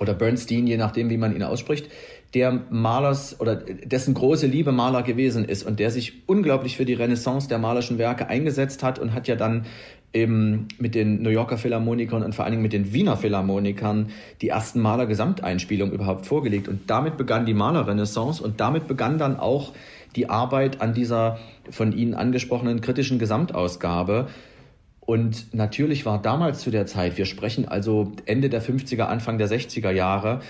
oder 0.00 0.14
Bernstein, 0.14 0.66
je 0.66 0.76
nachdem, 0.76 1.10
wie 1.10 1.16
man 1.16 1.34
ihn 1.34 1.42
ausspricht, 1.42 1.88
der 2.34 2.60
Malers 2.70 3.40
oder 3.40 3.56
dessen 3.56 4.14
große 4.14 4.46
Liebe 4.46 4.70
Maler 4.70 5.02
gewesen 5.02 5.44
ist 5.44 5.62
und 5.62 5.80
der 5.80 5.90
sich 5.90 6.28
unglaublich 6.28 6.76
für 6.76 6.84
die 6.84 6.94
Renaissance 6.94 7.48
der 7.48 7.58
malerischen 7.58 7.98
Werke 7.98 8.28
eingesetzt 8.28 8.82
hat 8.82 8.98
und 8.98 9.14
hat 9.14 9.28
ja 9.28 9.36
dann 9.36 9.64
eben 10.12 10.68
mit 10.78 10.94
den 10.94 11.22
New 11.22 11.30
Yorker 11.30 11.58
Philharmonikern 11.58 12.22
und 12.22 12.34
vor 12.34 12.44
allen 12.44 12.52
Dingen 12.52 12.62
mit 12.62 12.72
den 12.72 12.92
Wiener 12.92 13.16
Philharmonikern 13.16 14.10
die 14.40 14.48
ersten 14.48 14.80
Maler-Gesamteinspielungen 14.80 15.94
überhaupt 15.94 16.26
vorgelegt. 16.26 16.68
Und 16.68 16.90
damit 16.90 17.16
begann 17.16 17.46
die 17.46 17.54
Malerrenaissance 17.54 18.42
und 18.42 18.60
damit 18.60 18.88
begann 18.88 19.18
dann 19.18 19.38
auch 19.38 19.72
die 20.16 20.30
Arbeit 20.30 20.80
an 20.80 20.94
dieser 20.94 21.38
von 21.70 21.92
Ihnen 21.92 22.14
angesprochenen 22.14 22.80
kritischen 22.80 23.18
Gesamtausgabe, 23.18 24.28
und 25.08 25.54
natürlich 25.54 26.04
war 26.04 26.20
damals 26.20 26.60
zu 26.60 26.70
der 26.70 26.84
Zeit, 26.84 27.16
wir 27.16 27.24
sprechen 27.24 27.66
also 27.66 28.12
Ende 28.26 28.50
der 28.50 28.62
50er, 28.62 29.04
Anfang 29.04 29.38
der 29.38 29.48
60er 29.48 29.90
Jahre, 29.90 30.40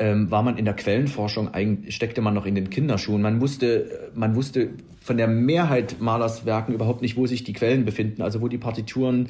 ähm, 0.00 0.32
war 0.32 0.42
man 0.42 0.58
in 0.58 0.64
der 0.64 0.74
Quellenforschung, 0.74 1.50
steckte 1.90 2.20
man 2.20 2.34
noch 2.34 2.44
in 2.44 2.56
den 2.56 2.70
Kinderschuhen. 2.70 3.22
Man 3.22 3.40
wusste, 3.40 4.10
man 4.16 4.34
wusste 4.34 4.70
von 5.00 5.16
der 5.16 5.28
Mehrheit 5.28 6.00
Malers 6.00 6.44
Werken 6.44 6.74
überhaupt 6.74 7.02
nicht, 7.02 7.16
wo 7.16 7.28
sich 7.28 7.44
die 7.44 7.52
Quellen 7.52 7.84
befinden, 7.84 8.22
also 8.22 8.40
wo 8.40 8.48
die 8.48 8.58
Partituren 8.58 9.28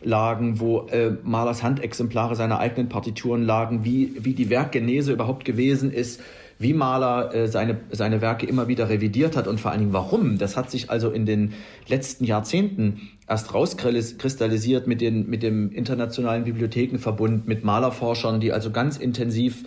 lagen, 0.00 0.60
wo 0.60 0.86
äh, 0.92 1.10
Malers 1.24 1.64
Handexemplare 1.64 2.36
seiner 2.36 2.60
eigenen 2.60 2.88
Partituren 2.88 3.42
lagen, 3.42 3.84
wie, 3.84 4.12
wie 4.20 4.34
die 4.34 4.48
Werkgenese 4.48 5.12
überhaupt 5.12 5.44
gewesen 5.44 5.92
ist 5.92 6.22
wie 6.60 6.74
Mahler 6.74 7.34
äh, 7.34 7.48
seine, 7.48 7.80
seine 7.90 8.20
Werke 8.20 8.46
immer 8.46 8.68
wieder 8.68 8.90
revidiert 8.90 9.34
hat 9.34 9.48
und 9.48 9.58
vor 9.58 9.70
allen 9.70 9.80
Dingen 9.80 9.92
warum. 9.94 10.36
Das 10.36 10.58
hat 10.58 10.70
sich 10.70 10.90
also 10.90 11.10
in 11.10 11.24
den 11.24 11.54
letzten 11.88 12.24
Jahrzehnten 12.24 13.08
erst 13.26 13.54
rauskristallisiert 13.54 14.86
mit, 14.86 15.00
den, 15.00 15.28
mit 15.28 15.42
dem 15.42 15.72
Internationalen 15.72 16.44
Bibliothekenverbund, 16.44 17.48
mit 17.48 17.64
Malerforschern, 17.64 18.40
die 18.40 18.52
also 18.52 18.70
ganz 18.70 18.98
intensiv 18.98 19.64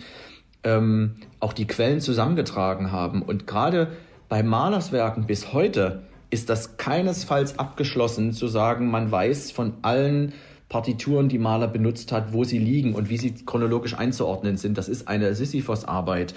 ähm, 0.62 1.16
auch 1.40 1.52
die 1.52 1.66
Quellen 1.66 2.00
zusammengetragen 2.00 2.92
haben. 2.92 3.22
Und 3.22 3.48
gerade 3.48 3.88
bei 4.28 4.44
Malerswerken 4.44 5.26
bis 5.26 5.52
heute 5.52 6.04
ist 6.30 6.48
das 6.48 6.76
keinesfalls 6.76 7.58
abgeschlossen 7.58 8.32
zu 8.32 8.46
sagen, 8.46 8.88
man 8.88 9.10
weiß 9.10 9.50
von 9.50 9.74
allen 9.82 10.32
Partituren, 10.68 11.28
die 11.28 11.38
Maler 11.38 11.66
benutzt 11.68 12.12
hat, 12.12 12.32
wo 12.32 12.44
sie 12.44 12.58
liegen 12.58 12.94
und 12.94 13.10
wie 13.10 13.18
sie 13.18 13.34
chronologisch 13.34 13.94
einzuordnen 13.94 14.56
sind. 14.56 14.78
Das 14.78 14.88
ist 14.88 15.08
eine 15.08 15.34
Sisyphos-Arbeit. 15.34 16.34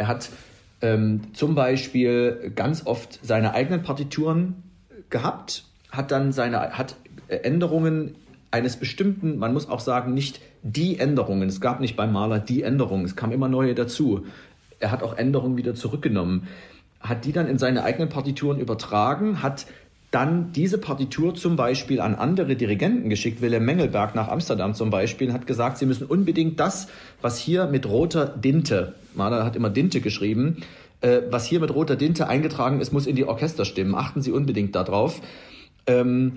Er 0.00 0.08
hat 0.08 0.30
ähm, 0.80 1.34
zum 1.34 1.54
Beispiel 1.54 2.52
ganz 2.56 2.86
oft 2.86 3.20
seine 3.22 3.52
eigenen 3.52 3.82
Partituren 3.82 4.62
gehabt, 5.10 5.64
hat 5.90 6.10
dann 6.10 6.32
seine, 6.32 6.58
hat 6.70 6.96
Änderungen 7.28 8.14
eines 8.50 8.78
bestimmten, 8.78 9.36
man 9.36 9.52
muss 9.52 9.68
auch 9.68 9.80
sagen, 9.80 10.14
nicht 10.14 10.40
die 10.62 10.98
Änderungen. 10.98 11.50
Es 11.50 11.60
gab 11.60 11.80
nicht 11.80 11.96
beim 11.96 12.14
Maler 12.14 12.38
die 12.38 12.62
Änderungen, 12.62 13.04
es 13.04 13.14
kam 13.14 13.30
immer 13.30 13.46
neue 13.46 13.74
dazu. 13.74 14.24
Er 14.78 14.90
hat 14.90 15.02
auch 15.02 15.18
Änderungen 15.18 15.58
wieder 15.58 15.74
zurückgenommen, 15.74 16.48
hat 16.98 17.26
die 17.26 17.32
dann 17.32 17.46
in 17.46 17.58
seine 17.58 17.84
eigenen 17.84 18.08
Partituren 18.08 18.58
übertragen, 18.58 19.42
hat 19.42 19.66
dann 20.10 20.52
diese 20.52 20.78
Partitur 20.78 21.34
zum 21.34 21.56
Beispiel 21.56 22.00
an 22.00 22.16
andere 22.16 22.56
Dirigenten 22.56 23.10
geschickt, 23.10 23.40
Willem 23.42 23.64
Mengelberg 23.64 24.14
nach 24.14 24.28
Amsterdam 24.28 24.74
zum 24.74 24.90
Beispiel, 24.90 25.32
hat 25.32 25.46
gesagt, 25.46 25.78
sie 25.78 25.86
müssen 25.86 26.06
unbedingt 26.06 26.58
das, 26.58 26.88
was 27.22 27.38
hier 27.38 27.66
mit 27.66 27.86
roter 27.86 28.26
Dinte, 28.26 28.94
Mahler 29.14 29.44
hat 29.44 29.54
immer 29.54 29.70
Dinte 29.70 30.00
geschrieben, 30.00 30.62
äh, 31.00 31.22
was 31.30 31.46
hier 31.46 31.60
mit 31.60 31.72
roter 31.72 31.96
Dinte 31.96 32.26
eingetragen 32.28 32.80
ist, 32.80 32.92
muss 32.92 33.06
in 33.06 33.16
die 33.16 33.24
Orchesterstimmen. 33.24 33.94
Achten 33.94 34.20
Sie 34.20 34.32
unbedingt 34.32 34.74
darauf. 34.74 35.20
Ähm, 35.86 36.32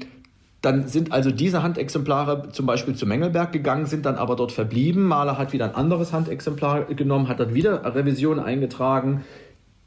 dann 0.61 0.87
sind 0.87 1.11
also 1.11 1.29
diese 1.29 1.61
Handexemplare 1.61 2.49
zum 2.53 2.65
Beispiel 2.65 2.95
zu 2.95 3.05
Mengelberg 3.05 3.51
gegangen, 3.51 3.85
sind 3.85 4.05
dann 4.05 4.15
aber 4.15 4.37
dort 4.37 4.53
verblieben. 4.53 5.03
Mahler 5.03 5.37
hat 5.37 5.51
wieder 5.51 5.65
ein 5.65 5.75
anderes 5.75 6.13
Handexemplar 6.13 6.85
genommen, 6.85 7.27
hat 7.27 7.41
dort 7.41 7.53
wieder 7.53 7.83
Revision 7.95 8.39
eingetragen, 8.39 9.25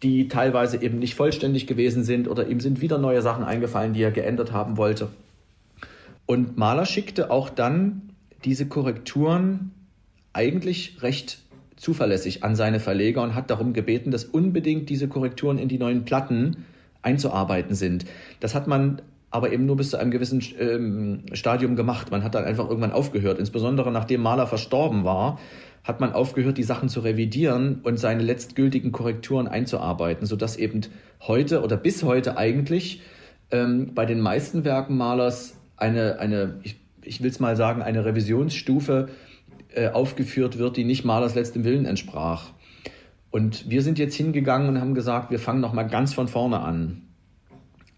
die 0.02 0.28
teilweise 0.28 0.82
eben 0.82 0.98
nicht 0.98 1.14
vollständig 1.14 1.66
gewesen 1.66 2.04
sind 2.04 2.28
oder 2.28 2.48
ihm 2.48 2.60
sind 2.60 2.80
wieder 2.80 2.98
neue 2.98 3.22
Sachen 3.22 3.44
eingefallen, 3.44 3.94
die 3.94 4.02
er 4.02 4.10
geändert 4.10 4.52
haben 4.52 4.76
wollte. 4.76 5.08
Und 6.26 6.56
Mahler 6.58 6.86
schickte 6.86 7.30
auch 7.30 7.48
dann 7.48 8.10
diese 8.44 8.66
Korrekturen 8.66 9.70
eigentlich 10.32 11.02
recht 11.02 11.38
zuverlässig 11.76 12.42
an 12.44 12.56
seine 12.56 12.80
Verleger 12.80 13.22
und 13.22 13.34
hat 13.34 13.50
darum 13.50 13.72
gebeten, 13.72 14.10
dass 14.10 14.24
unbedingt 14.24 14.88
diese 14.88 15.08
Korrekturen 15.08 15.58
in 15.58 15.68
die 15.68 15.78
neuen 15.78 16.04
Platten 16.04 16.64
einzuarbeiten 17.02 17.74
sind. 17.74 18.04
Das 18.40 18.54
hat 18.54 18.66
man 18.66 19.02
aber 19.30 19.52
eben 19.52 19.66
nur 19.66 19.76
bis 19.76 19.90
zu 19.90 19.98
einem 19.98 20.10
gewissen 20.10 20.42
ähm, 20.58 21.24
Stadium 21.32 21.76
gemacht. 21.76 22.10
Man 22.10 22.22
hat 22.22 22.34
dann 22.34 22.44
einfach 22.44 22.68
irgendwann 22.68 22.92
aufgehört. 22.92 23.38
Insbesondere 23.38 23.92
nachdem 23.92 24.22
Mahler 24.22 24.46
verstorben 24.46 25.04
war, 25.04 25.38
hat 25.86 26.00
man 26.00 26.12
aufgehört, 26.12 26.58
die 26.58 26.64
Sachen 26.64 26.88
zu 26.88 27.00
revidieren 27.00 27.80
und 27.84 27.98
seine 27.98 28.22
letztgültigen 28.22 28.90
Korrekturen 28.90 29.46
einzuarbeiten, 29.46 30.26
sodass 30.26 30.56
eben 30.56 30.80
heute 31.20 31.62
oder 31.62 31.76
bis 31.76 32.02
heute 32.02 32.36
eigentlich 32.36 33.02
ähm, 33.52 33.94
bei 33.94 34.04
den 34.04 34.20
meisten 34.20 34.64
Werken 34.64 34.96
Malers 34.96 35.56
eine, 35.76 36.18
eine 36.18 36.58
ich, 36.64 36.80
ich 37.02 37.22
will 37.22 37.30
es 37.30 37.38
mal 37.38 37.54
sagen, 37.54 37.82
eine 37.82 38.04
Revisionsstufe 38.04 39.08
äh, 39.74 39.88
aufgeführt 39.90 40.58
wird, 40.58 40.76
die 40.76 40.84
nicht 40.84 41.04
Malers 41.04 41.36
letztem 41.36 41.62
Willen 41.62 41.86
entsprach. 41.86 42.50
Und 43.30 43.70
wir 43.70 43.82
sind 43.82 43.98
jetzt 43.98 44.16
hingegangen 44.16 44.68
und 44.68 44.80
haben 44.80 44.94
gesagt, 44.94 45.30
wir 45.30 45.38
fangen 45.38 45.60
nochmal 45.60 45.86
ganz 45.86 46.14
von 46.14 46.26
vorne 46.26 46.60
an. 46.60 47.02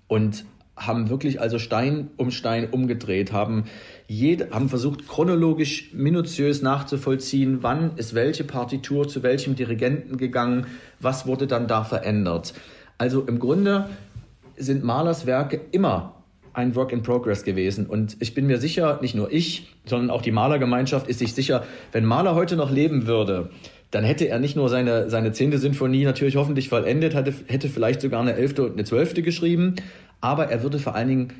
Und 0.09 0.45
haben 0.79 1.11
wirklich 1.11 1.41
also 1.41 1.59
Stein 1.59 2.11
um 2.17 2.31
Stein 2.31 2.69
umgedreht, 2.71 3.33
haben, 3.33 3.65
jede, 4.07 4.51
haben 4.51 4.69
versucht, 4.69 5.07
chronologisch 5.07 5.93
minutiös 5.93 6.63
nachzuvollziehen, 6.63 7.59
wann 7.63 7.97
ist 7.97 8.15
welche 8.15 8.45
Partitur 8.45 9.09
zu 9.09 9.23
welchem 9.23 9.55
Dirigenten 9.55 10.17
gegangen, 10.17 10.67
was 11.01 11.27
wurde 11.27 11.47
dann 11.47 11.69
da 11.69 11.85
verändert. 11.85 12.55
Also 12.97 13.23
im 13.23 13.39
Grunde 13.39 13.91
sind 14.57 14.85
Malers 14.85 15.27
Werke 15.27 15.61
immer 15.73 16.15
ein 16.53 16.75
Work 16.75 16.93
in 16.93 17.03
Progress 17.03 17.45
gewesen. 17.45 17.87
Und 17.87 18.17
ich 18.21 18.35
bin 18.35 18.47
mir 18.47 18.59
sicher, 18.59 18.99
nicht 19.01 19.15
nur 19.15 19.33
ich, 19.33 19.75
sondern 19.85 20.11
auch 20.11 20.23
die 20.23 20.33
Malergemeinschaft 20.33 21.09
ist 21.09 21.21
sich 21.21 21.35
sicher, 21.35 21.65
wenn 21.93 22.05
Maler 22.05 22.35
heute 22.35 22.57
noch 22.57 22.71
leben 22.71 23.07
würde, 23.07 23.51
dann 23.91 24.05
hätte 24.05 24.29
er 24.29 24.39
nicht 24.39 24.57
nur 24.57 24.69
seine, 24.69 25.09
seine 25.09 25.33
zehnte 25.33 25.59
Sinfonie 25.59 26.05
natürlich 26.05 26.37
hoffentlich 26.37 26.69
vollendet, 26.69 27.15
hätte, 27.15 27.33
hätte 27.47 27.69
vielleicht 27.69 28.03
sogar 28.03 28.21
eine 28.21 28.35
elfte 28.35 28.65
und 28.65 28.73
eine 28.73 28.85
zwölfte 28.85 29.23
geschrieben, 29.23 29.77
aber 30.21 30.49
er 30.51 30.63
würde 30.63 30.79
vor 30.79 30.95
allen 30.95 31.09
Dingen 31.09 31.33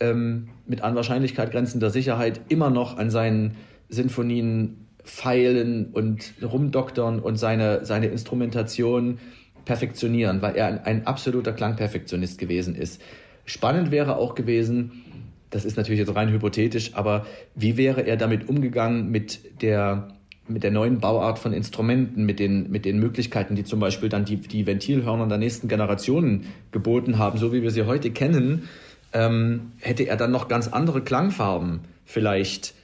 ähm, 0.00 0.48
mit 0.66 0.82
an 0.82 0.94
Wahrscheinlichkeit 0.94 1.50
grenzender 1.50 1.90
Sicherheit 1.90 2.40
immer 2.48 2.70
noch 2.70 2.98
an 2.98 3.10
seinen 3.10 3.56
Sinfonien 3.88 4.86
feilen 5.04 5.86
und 5.92 6.34
rumdoktern 6.42 7.18
und 7.20 7.36
seine, 7.36 7.84
seine 7.84 8.06
Instrumentation 8.06 9.18
perfektionieren, 9.64 10.42
weil 10.42 10.56
er 10.56 10.66
ein, 10.66 10.84
ein 10.84 11.06
absoluter 11.06 11.52
Klangperfektionist 11.52 12.38
gewesen 12.38 12.74
ist. 12.74 13.00
Spannend 13.44 13.90
wäre 13.90 14.16
auch 14.16 14.34
gewesen, 14.34 15.02
das 15.50 15.64
ist 15.64 15.76
natürlich 15.76 16.00
jetzt 16.00 16.14
rein 16.14 16.30
hypothetisch, 16.30 16.94
aber 16.94 17.26
wie 17.54 17.76
wäre 17.76 18.02
er 18.02 18.16
damit 18.16 18.48
umgegangen 18.48 19.10
mit 19.10 19.62
der 19.62 20.08
mit 20.52 20.62
der 20.62 20.70
neuen 20.70 21.00
Bauart 21.00 21.38
von 21.38 21.52
Instrumenten, 21.52 22.24
mit 22.24 22.38
den, 22.38 22.70
mit 22.70 22.84
den 22.84 22.98
Möglichkeiten, 22.98 23.54
die 23.54 23.64
zum 23.64 23.80
Beispiel 23.80 24.08
dann 24.08 24.24
die, 24.24 24.36
die 24.36 24.66
Ventilhörner 24.66 25.26
der 25.26 25.38
nächsten 25.38 25.68
Generationen 25.68 26.46
geboten 26.70 27.18
haben, 27.18 27.38
so 27.38 27.52
wie 27.52 27.62
wir 27.62 27.70
sie 27.70 27.86
heute 27.86 28.10
kennen, 28.10 28.68
ähm, 29.12 29.72
hätte 29.80 30.04
er 30.04 30.16
dann 30.16 30.30
noch 30.30 30.48
ganz 30.48 30.68
andere 30.68 31.02
Klangfarben 31.02 31.80
vielleicht 32.04 32.74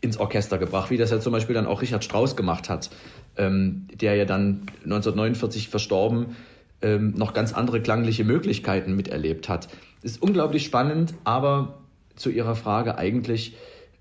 ins 0.00 0.18
Orchester 0.18 0.58
gebracht, 0.58 0.90
wie 0.90 0.96
das 0.96 1.10
ja 1.10 1.20
zum 1.20 1.32
Beispiel 1.32 1.54
dann 1.54 1.66
auch 1.66 1.82
Richard 1.82 2.04
Strauss 2.04 2.36
gemacht 2.36 2.68
hat, 2.68 2.90
ähm, 3.36 3.88
der 3.92 4.14
ja 4.14 4.24
dann 4.24 4.62
1949 4.84 5.68
verstorben 5.68 6.36
ähm, 6.82 7.14
noch 7.16 7.32
ganz 7.32 7.52
andere 7.52 7.80
klangliche 7.80 8.24
Möglichkeiten 8.24 8.94
miterlebt 8.94 9.48
hat. 9.48 9.68
Ist 10.02 10.22
unglaublich 10.22 10.64
spannend, 10.64 11.14
aber 11.24 11.78
zu 12.14 12.30
Ihrer 12.30 12.54
Frage 12.54 12.98
eigentlich, 12.98 13.56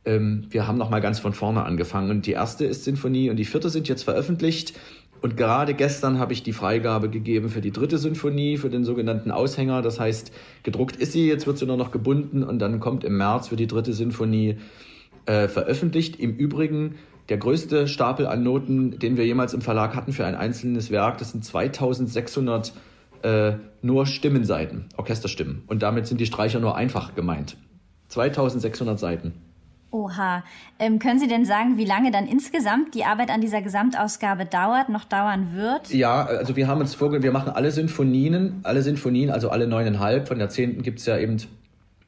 ähm, 0.05 0.45
wir 0.49 0.67
haben 0.67 0.77
nochmal 0.77 1.01
ganz 1.01 1.19
von 1.19 1.33
vorne 1.33 1.63
angefangen. 1.63 2.11
Und 2.11 2.25
die 2.25 2.31
erste 2.31 2.65
ist 2.65 2.83
Sinfonie 2.83 3.29
und 3.29 3.37
die 3.37 3.45
vierte 3.45 3.69
sind 3.69 3.87
jetzt 3.87 4.03
veröffentlicht. 4.03 4.73
Und 5.21 5.37
gerade 5.37 5.73
gestern 5.73 6.19
habe 6.19 6.33
ich 6.33 6.43
die 6.43 6.53
Freigabe 6.53 7.09
gegeben 7.09 7.49
für 7.49 7.61
die 7.61 7.71
dritte 7.71 7.97
Sinfonie, 7.97 8.57
für 8.57 8.69
den 8.69 8.83
sogenannten 8.83 9.31
Aushänger. 9.31 9.81
Das 9.81 9.99
heißt, 9.99 10.31
gedruckt 10.63 10.97
ist 10.97 11.13
sie, 11.13 11.27
jetzt 11.27 11.47
wird 11.47 11.57
sie 11.57 11.65
nur 11.65 11.77
noch 11.77 11.91
gebunden 11.91 12.43
und 12.43 12.59
dann 12.59 12.79
kommt 12.79 13.03
im 13.03 13.17
März 13.17 13.47
für 13.47 13.55
die 13.55 13.67
dritte 13.67 13.93
Sinfonie 13.93 14.57
äh, 15.25 15.47
veröffentlicht. 15.47 16.19
Im 16.19 16.35
Übrigen 16.35 16.95
der 17.29 17.37
größte 17.37 17.87
Stapel 17.87 18.27
an 18.27 18.43
Noten, 18.43 18.99
den 18.99 19.17
wir 19.17 19.25
jemals 19.25 19.55
im 19.55 19.61
Verlag 19.61 19.95
hatten 19.95 20.13
für 20.13 20.25
ein 20.25 20.35
einzelnes 20.35 20.91
Werk, 20.91 21.17
das 21.17 21.31
sind 21.31 21.43
2600 21.43 22.73
äh, 23.23 23.53
nur 23.81 24.05
Stimmenseiten, 24.05 24.85
Orchesterstimmen. 24.97 25.63
Und 25.65 25.81
damit 25.81 26.05
sind 26.05 26.21
die 26.21 26.27
Streicher 26.27 26.59
nur 26.59 26.75
einfach 26.75 27.15
gemeint. 27.15 27.57
2600 28.09 28.99
Seiten. 28.99 29.33
Oha. 29.95 30.43
Ähm, 30.77 30.99
können 30.99 31.19
Sie 31.19 31.27
denn 31.29 31.45
sagen, 31.45 31.77
wie 31.77 31.86
lange 31.86 32.12
dann 32.12 32.27
insgesamt 32.27 32.95
die 32.95 33.05
Arbeit 33.05 33.29
an 33.29 33.39
dieser 33.39 33.62
Gesamtausgabe 33.62 34.45
dauert, 34.45 34.89
noch 34.89 35.05
dauern 35.05 35.53
wird? 35.53 35.93
Ja, 35.93 36.25
also 36.25 36.58
wir 36.58 36.67
haben 36.67 36.81
uns 36.81 36.93
vorgenommen, 36.93 37.23
wir 37.23 37.31
machen 37.31 37.53
alle 37.53 37.71
Sinfonien, 37.71 38.60
alle 38.63 38.81
Sinfonien, 38.81 39.29
also 39.29 39.49
alle 39.49 39.67
neuneinhalb. 39.67 40.27
Von 40.27 40.38
der 40.38 40.49
zehnten 40.49 40.81
gibt's 40.81 41.05
ja 41.05 41.17
eben, 41.17 41.38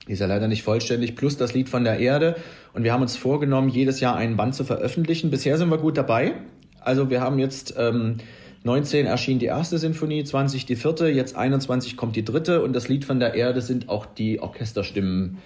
ist 0.06 0.19
ja 0.19 0.26
leider 0.26 0.50
nicht 0.50 0.63
vollständig, 0.63 1.15
plus 1.15 1.38
das 1.38 1.54
Lied 1.54 1.69
von 1.69 1.86
der 1.86 2.00
Erde. 2.00 2.36
Und 2.73 2.84
wir 2.84 2.91
haben 2.91 3.02
uns 3.02 3.15
vorgenommen, 3.15 3.69
jedes 3.69 4.02
Jahr 4.02 4.17
einen 4.17 4.36
Band 4.36 4.54
zu 4.54 4.65
veröffentlichen. 4.65 5.32
Bisher 5.32 5.58
sind 5.58 5.69
wir 5.69 5.78
gut 5.78 5.97
dabei. 5.97 6.34
Also 6.82 7.10
wir 7.10 7.21
haben 7.21 7.39
jetzt 7.39 7.76
ähm, 7.78 8.17
19 8.65 9.06
erschien 9.06 9.39
die 9.39 9.45
erste 9.45 9.78
Sinfonie, 9.78 10.26
20 10.26 10.65
die 10.65 10.76
vierte, 10.76 11.08
jetzt 11.08 11.38
21 11.38 11.95
kommt 11.95 12.17
die 12.17 12.26
dritte 12.26 12.63
und 12.63 12.73
das 12.73 12.89
Lied 12.89 13.06
von 13.06 13.21
der 13.21 13.34
Erde 13.34 13.62
sind 13.62 13.88
auch 13.88 14.06
die 14.06 14.41
Orchesterstimmen 14.41 15.38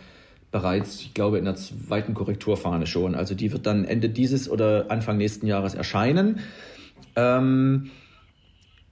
bereits, 0.52 1.00
ich 1.02 1.14
glaube, 1.14 1.38
in 1.38 1.46
der 1.46 1.56
zweiten 1.56 2.14
Korrekturfahne 2.14 2.86
schon. 2.86 3.16
Also 3.16 3.36
die 3.36 3.52
wird 3.52 3.66
dann 3.66 3.86
Ende 3.86 4.10
dieses 4.10 4.50
oder 4.50 4.86
Anfang 4.90 5.18
nächsten 5.18 5.48
Jahres 5.48 5.74
erscheinen. 5.74 6.42
Ähm, 7.16 7.90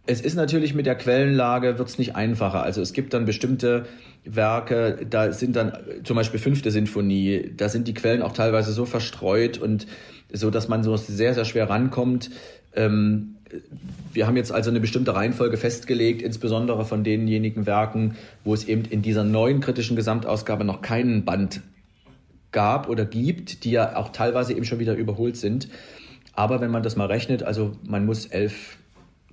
es 0.06 0.22
ist 0.22 0.36
natürlich 0.36 0.74
mit 0.74 0.86
der 0.86 0.95
Quellenlage 0.95 1.78
wird 1.78 1.88
es 1.88 2.00
nicht 2.00 2.15
einfacher. 2.15 2.63
Also 2.63 2.82
es 2.82 2.93
gibt 2.93 3.13
dann 3.13 3.26
bestimmte 3.26 3.86
Werke, 4.26 5.06
da 5.08 5.32
sind 5.32 5.56
dann 5.56 5.78
zum 6.04 6.15
Beispiel 6.15 6.39
fünfte 6.39 6.72
Sinfonie, 6.72 7.52
da 7.56 7.69
sind 7.69 7.88
die 7.88 7.93
Quellen 7.93 8.22
auch 8.22 8.34
teilweise 8.34 8.72
so 8.72 8.86
verstreut 8.86 9.58
und 9.58 9.86
so, 10.32 10.50
dass 10.50 10.67
man 10.67 10.84
so 10.84 10.98
sehr, 10.98 11.34
sehr 11.34 11.45
schwer 11.45 11.69
rankommt. 11.69 12.32
Ähm, 12.74 13.36
wir 14.14 14.28
haben 14.28 14.38
jetzt 14.38 14.52
also 14.52 14.70
eine 14.70 14.80
bestimmte 14.80 15.16
Reihenfolge 15.16 15.58
festgelegt, 15.58 16.22
insbesondere 16.22 16.86
von 16.86 17.04
denjenigen 17.04 17.66
Werken, 17.66 18.16
wo 18.44 18.54
es 18.54 18.66
eben 18.66 18.86
in 18.86 19.02
dieser 19.02 19.24
neuen 19.24 19.60
kritischen 19.60 19.96
Gesamtausgabe 19.96 20.64
noch 20.64 20.82
keinen 20.82 21.26
Band 21.26 21.62
gab 22.52 22.90
oder 22.90 23.06
gibt, 23.06 23.64
die 23.64 23.72
ja 23.72 23.96
auch 23.96 24.10
teilweise 24.10 24.54
eben 24.54 24.66
schon 24.66 24.80
wieder 24.80 24.96
überholt 24.96 25.38
sind. 25.38 25.70
Aber 26.34 26.62
wenn 26.62 26.72
man 26.72 26.84
das 26.84 26.96
mal 26.96 27.08
rechnet, 27.08 27.44
also 27.44 27.74
man 27.84 28.06
muss 28.06 28.26
elf 28.26 28.78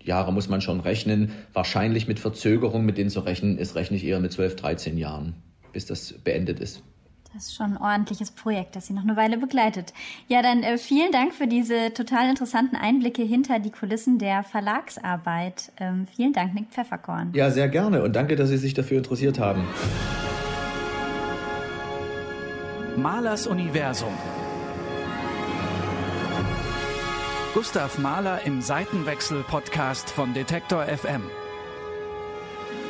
Jahre 0.03 0.33
muss 0.33 0.49
man 0.49 0.61
schon 0.61 0.81
rechnen, 0.81 1.33
wahrscheinlich 1.53 2.07
mit 2.07 2.19
Verzögerung, 2.19 2.85
mit 2.85 2.97
denen 2.97 3.11
zu 3.11 3.21
rechnen 3.21 3.59
ist, 3.59 3.75
rechne 3.75 3.97
ich 3.97 4.05
eher 4.05 4.21
mit 4.21 4.33
12, 4.33 4.57
13 4.57 4.99
Jahren, 4.99 5.35
bis 5.73 5.87
das 5.87 6.13
beendet 6.13 6.61
ist. 6.61 6.83
Das 7.37 7.49
ist 7.49 7.55
schon 7.57 7.75
ein 7.75 7.77
ordentliches 7.77 8.31
Projekt, 8.31 8.77
das 8.77 8.87
Sie 8.87 8.95
noch 8.95 9.03
eine 9.03 9.15
Weile 9.15 9.37
begleitet. 9.37 9.93
Ja, 10.27 10.41
dann 10.41 10.63
äh, 10.63 10.79
vielen 10.79 11.13
Dank 11.13 11.35
für 11.35 11.47
diese 11.47 11.93
total 11.93 12.31
interessanten 12.31 12.77
Einblicke 12.77 13.23
hinter 13.23 13.59
die 13.59 13.71
Kulissen 13.71 14.19
der 14.19 14.43
Verlagsarbeit. 14.43 15.71
Ähm, 15.79 16.07
vielen 16.17 16.33
Dank, 16.33 16.55
Nick 16.55 16.71
Pfefferkorn. 16.71 17.33
Ja, 17.35 17.51
sehr 17.51 17.69
gerne 17.69 18.03
und 18.03 18.17
danke, 18.17 18.37
dass 18.37 18.49
Sie 18.49 18.57
sich 18.57 18.73
dafür 18.73 18.97
interessiert 18.97 19.39
haben. 19.39 19.67
Malers 22.97 23.47
Universum. 23.47 24.15
Gustav 27.53 27.99
Mahler 27.99 28.47
im 28.47 28.63
Seitenwechsel-Podcast 28.63 30.09
von 30.09 30.33
Detektor 30.33 30.87
FM. 30.87 31.23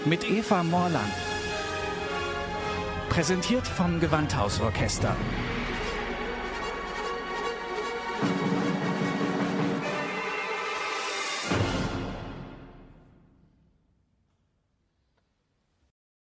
Mit 0.04 0.30
Eva 0.30 0.62
Morland. 0.62 1.35
Präsentiert 3.16 3.66
vom 3.66 3.98
Gewandhausorchester. 3.98 5.16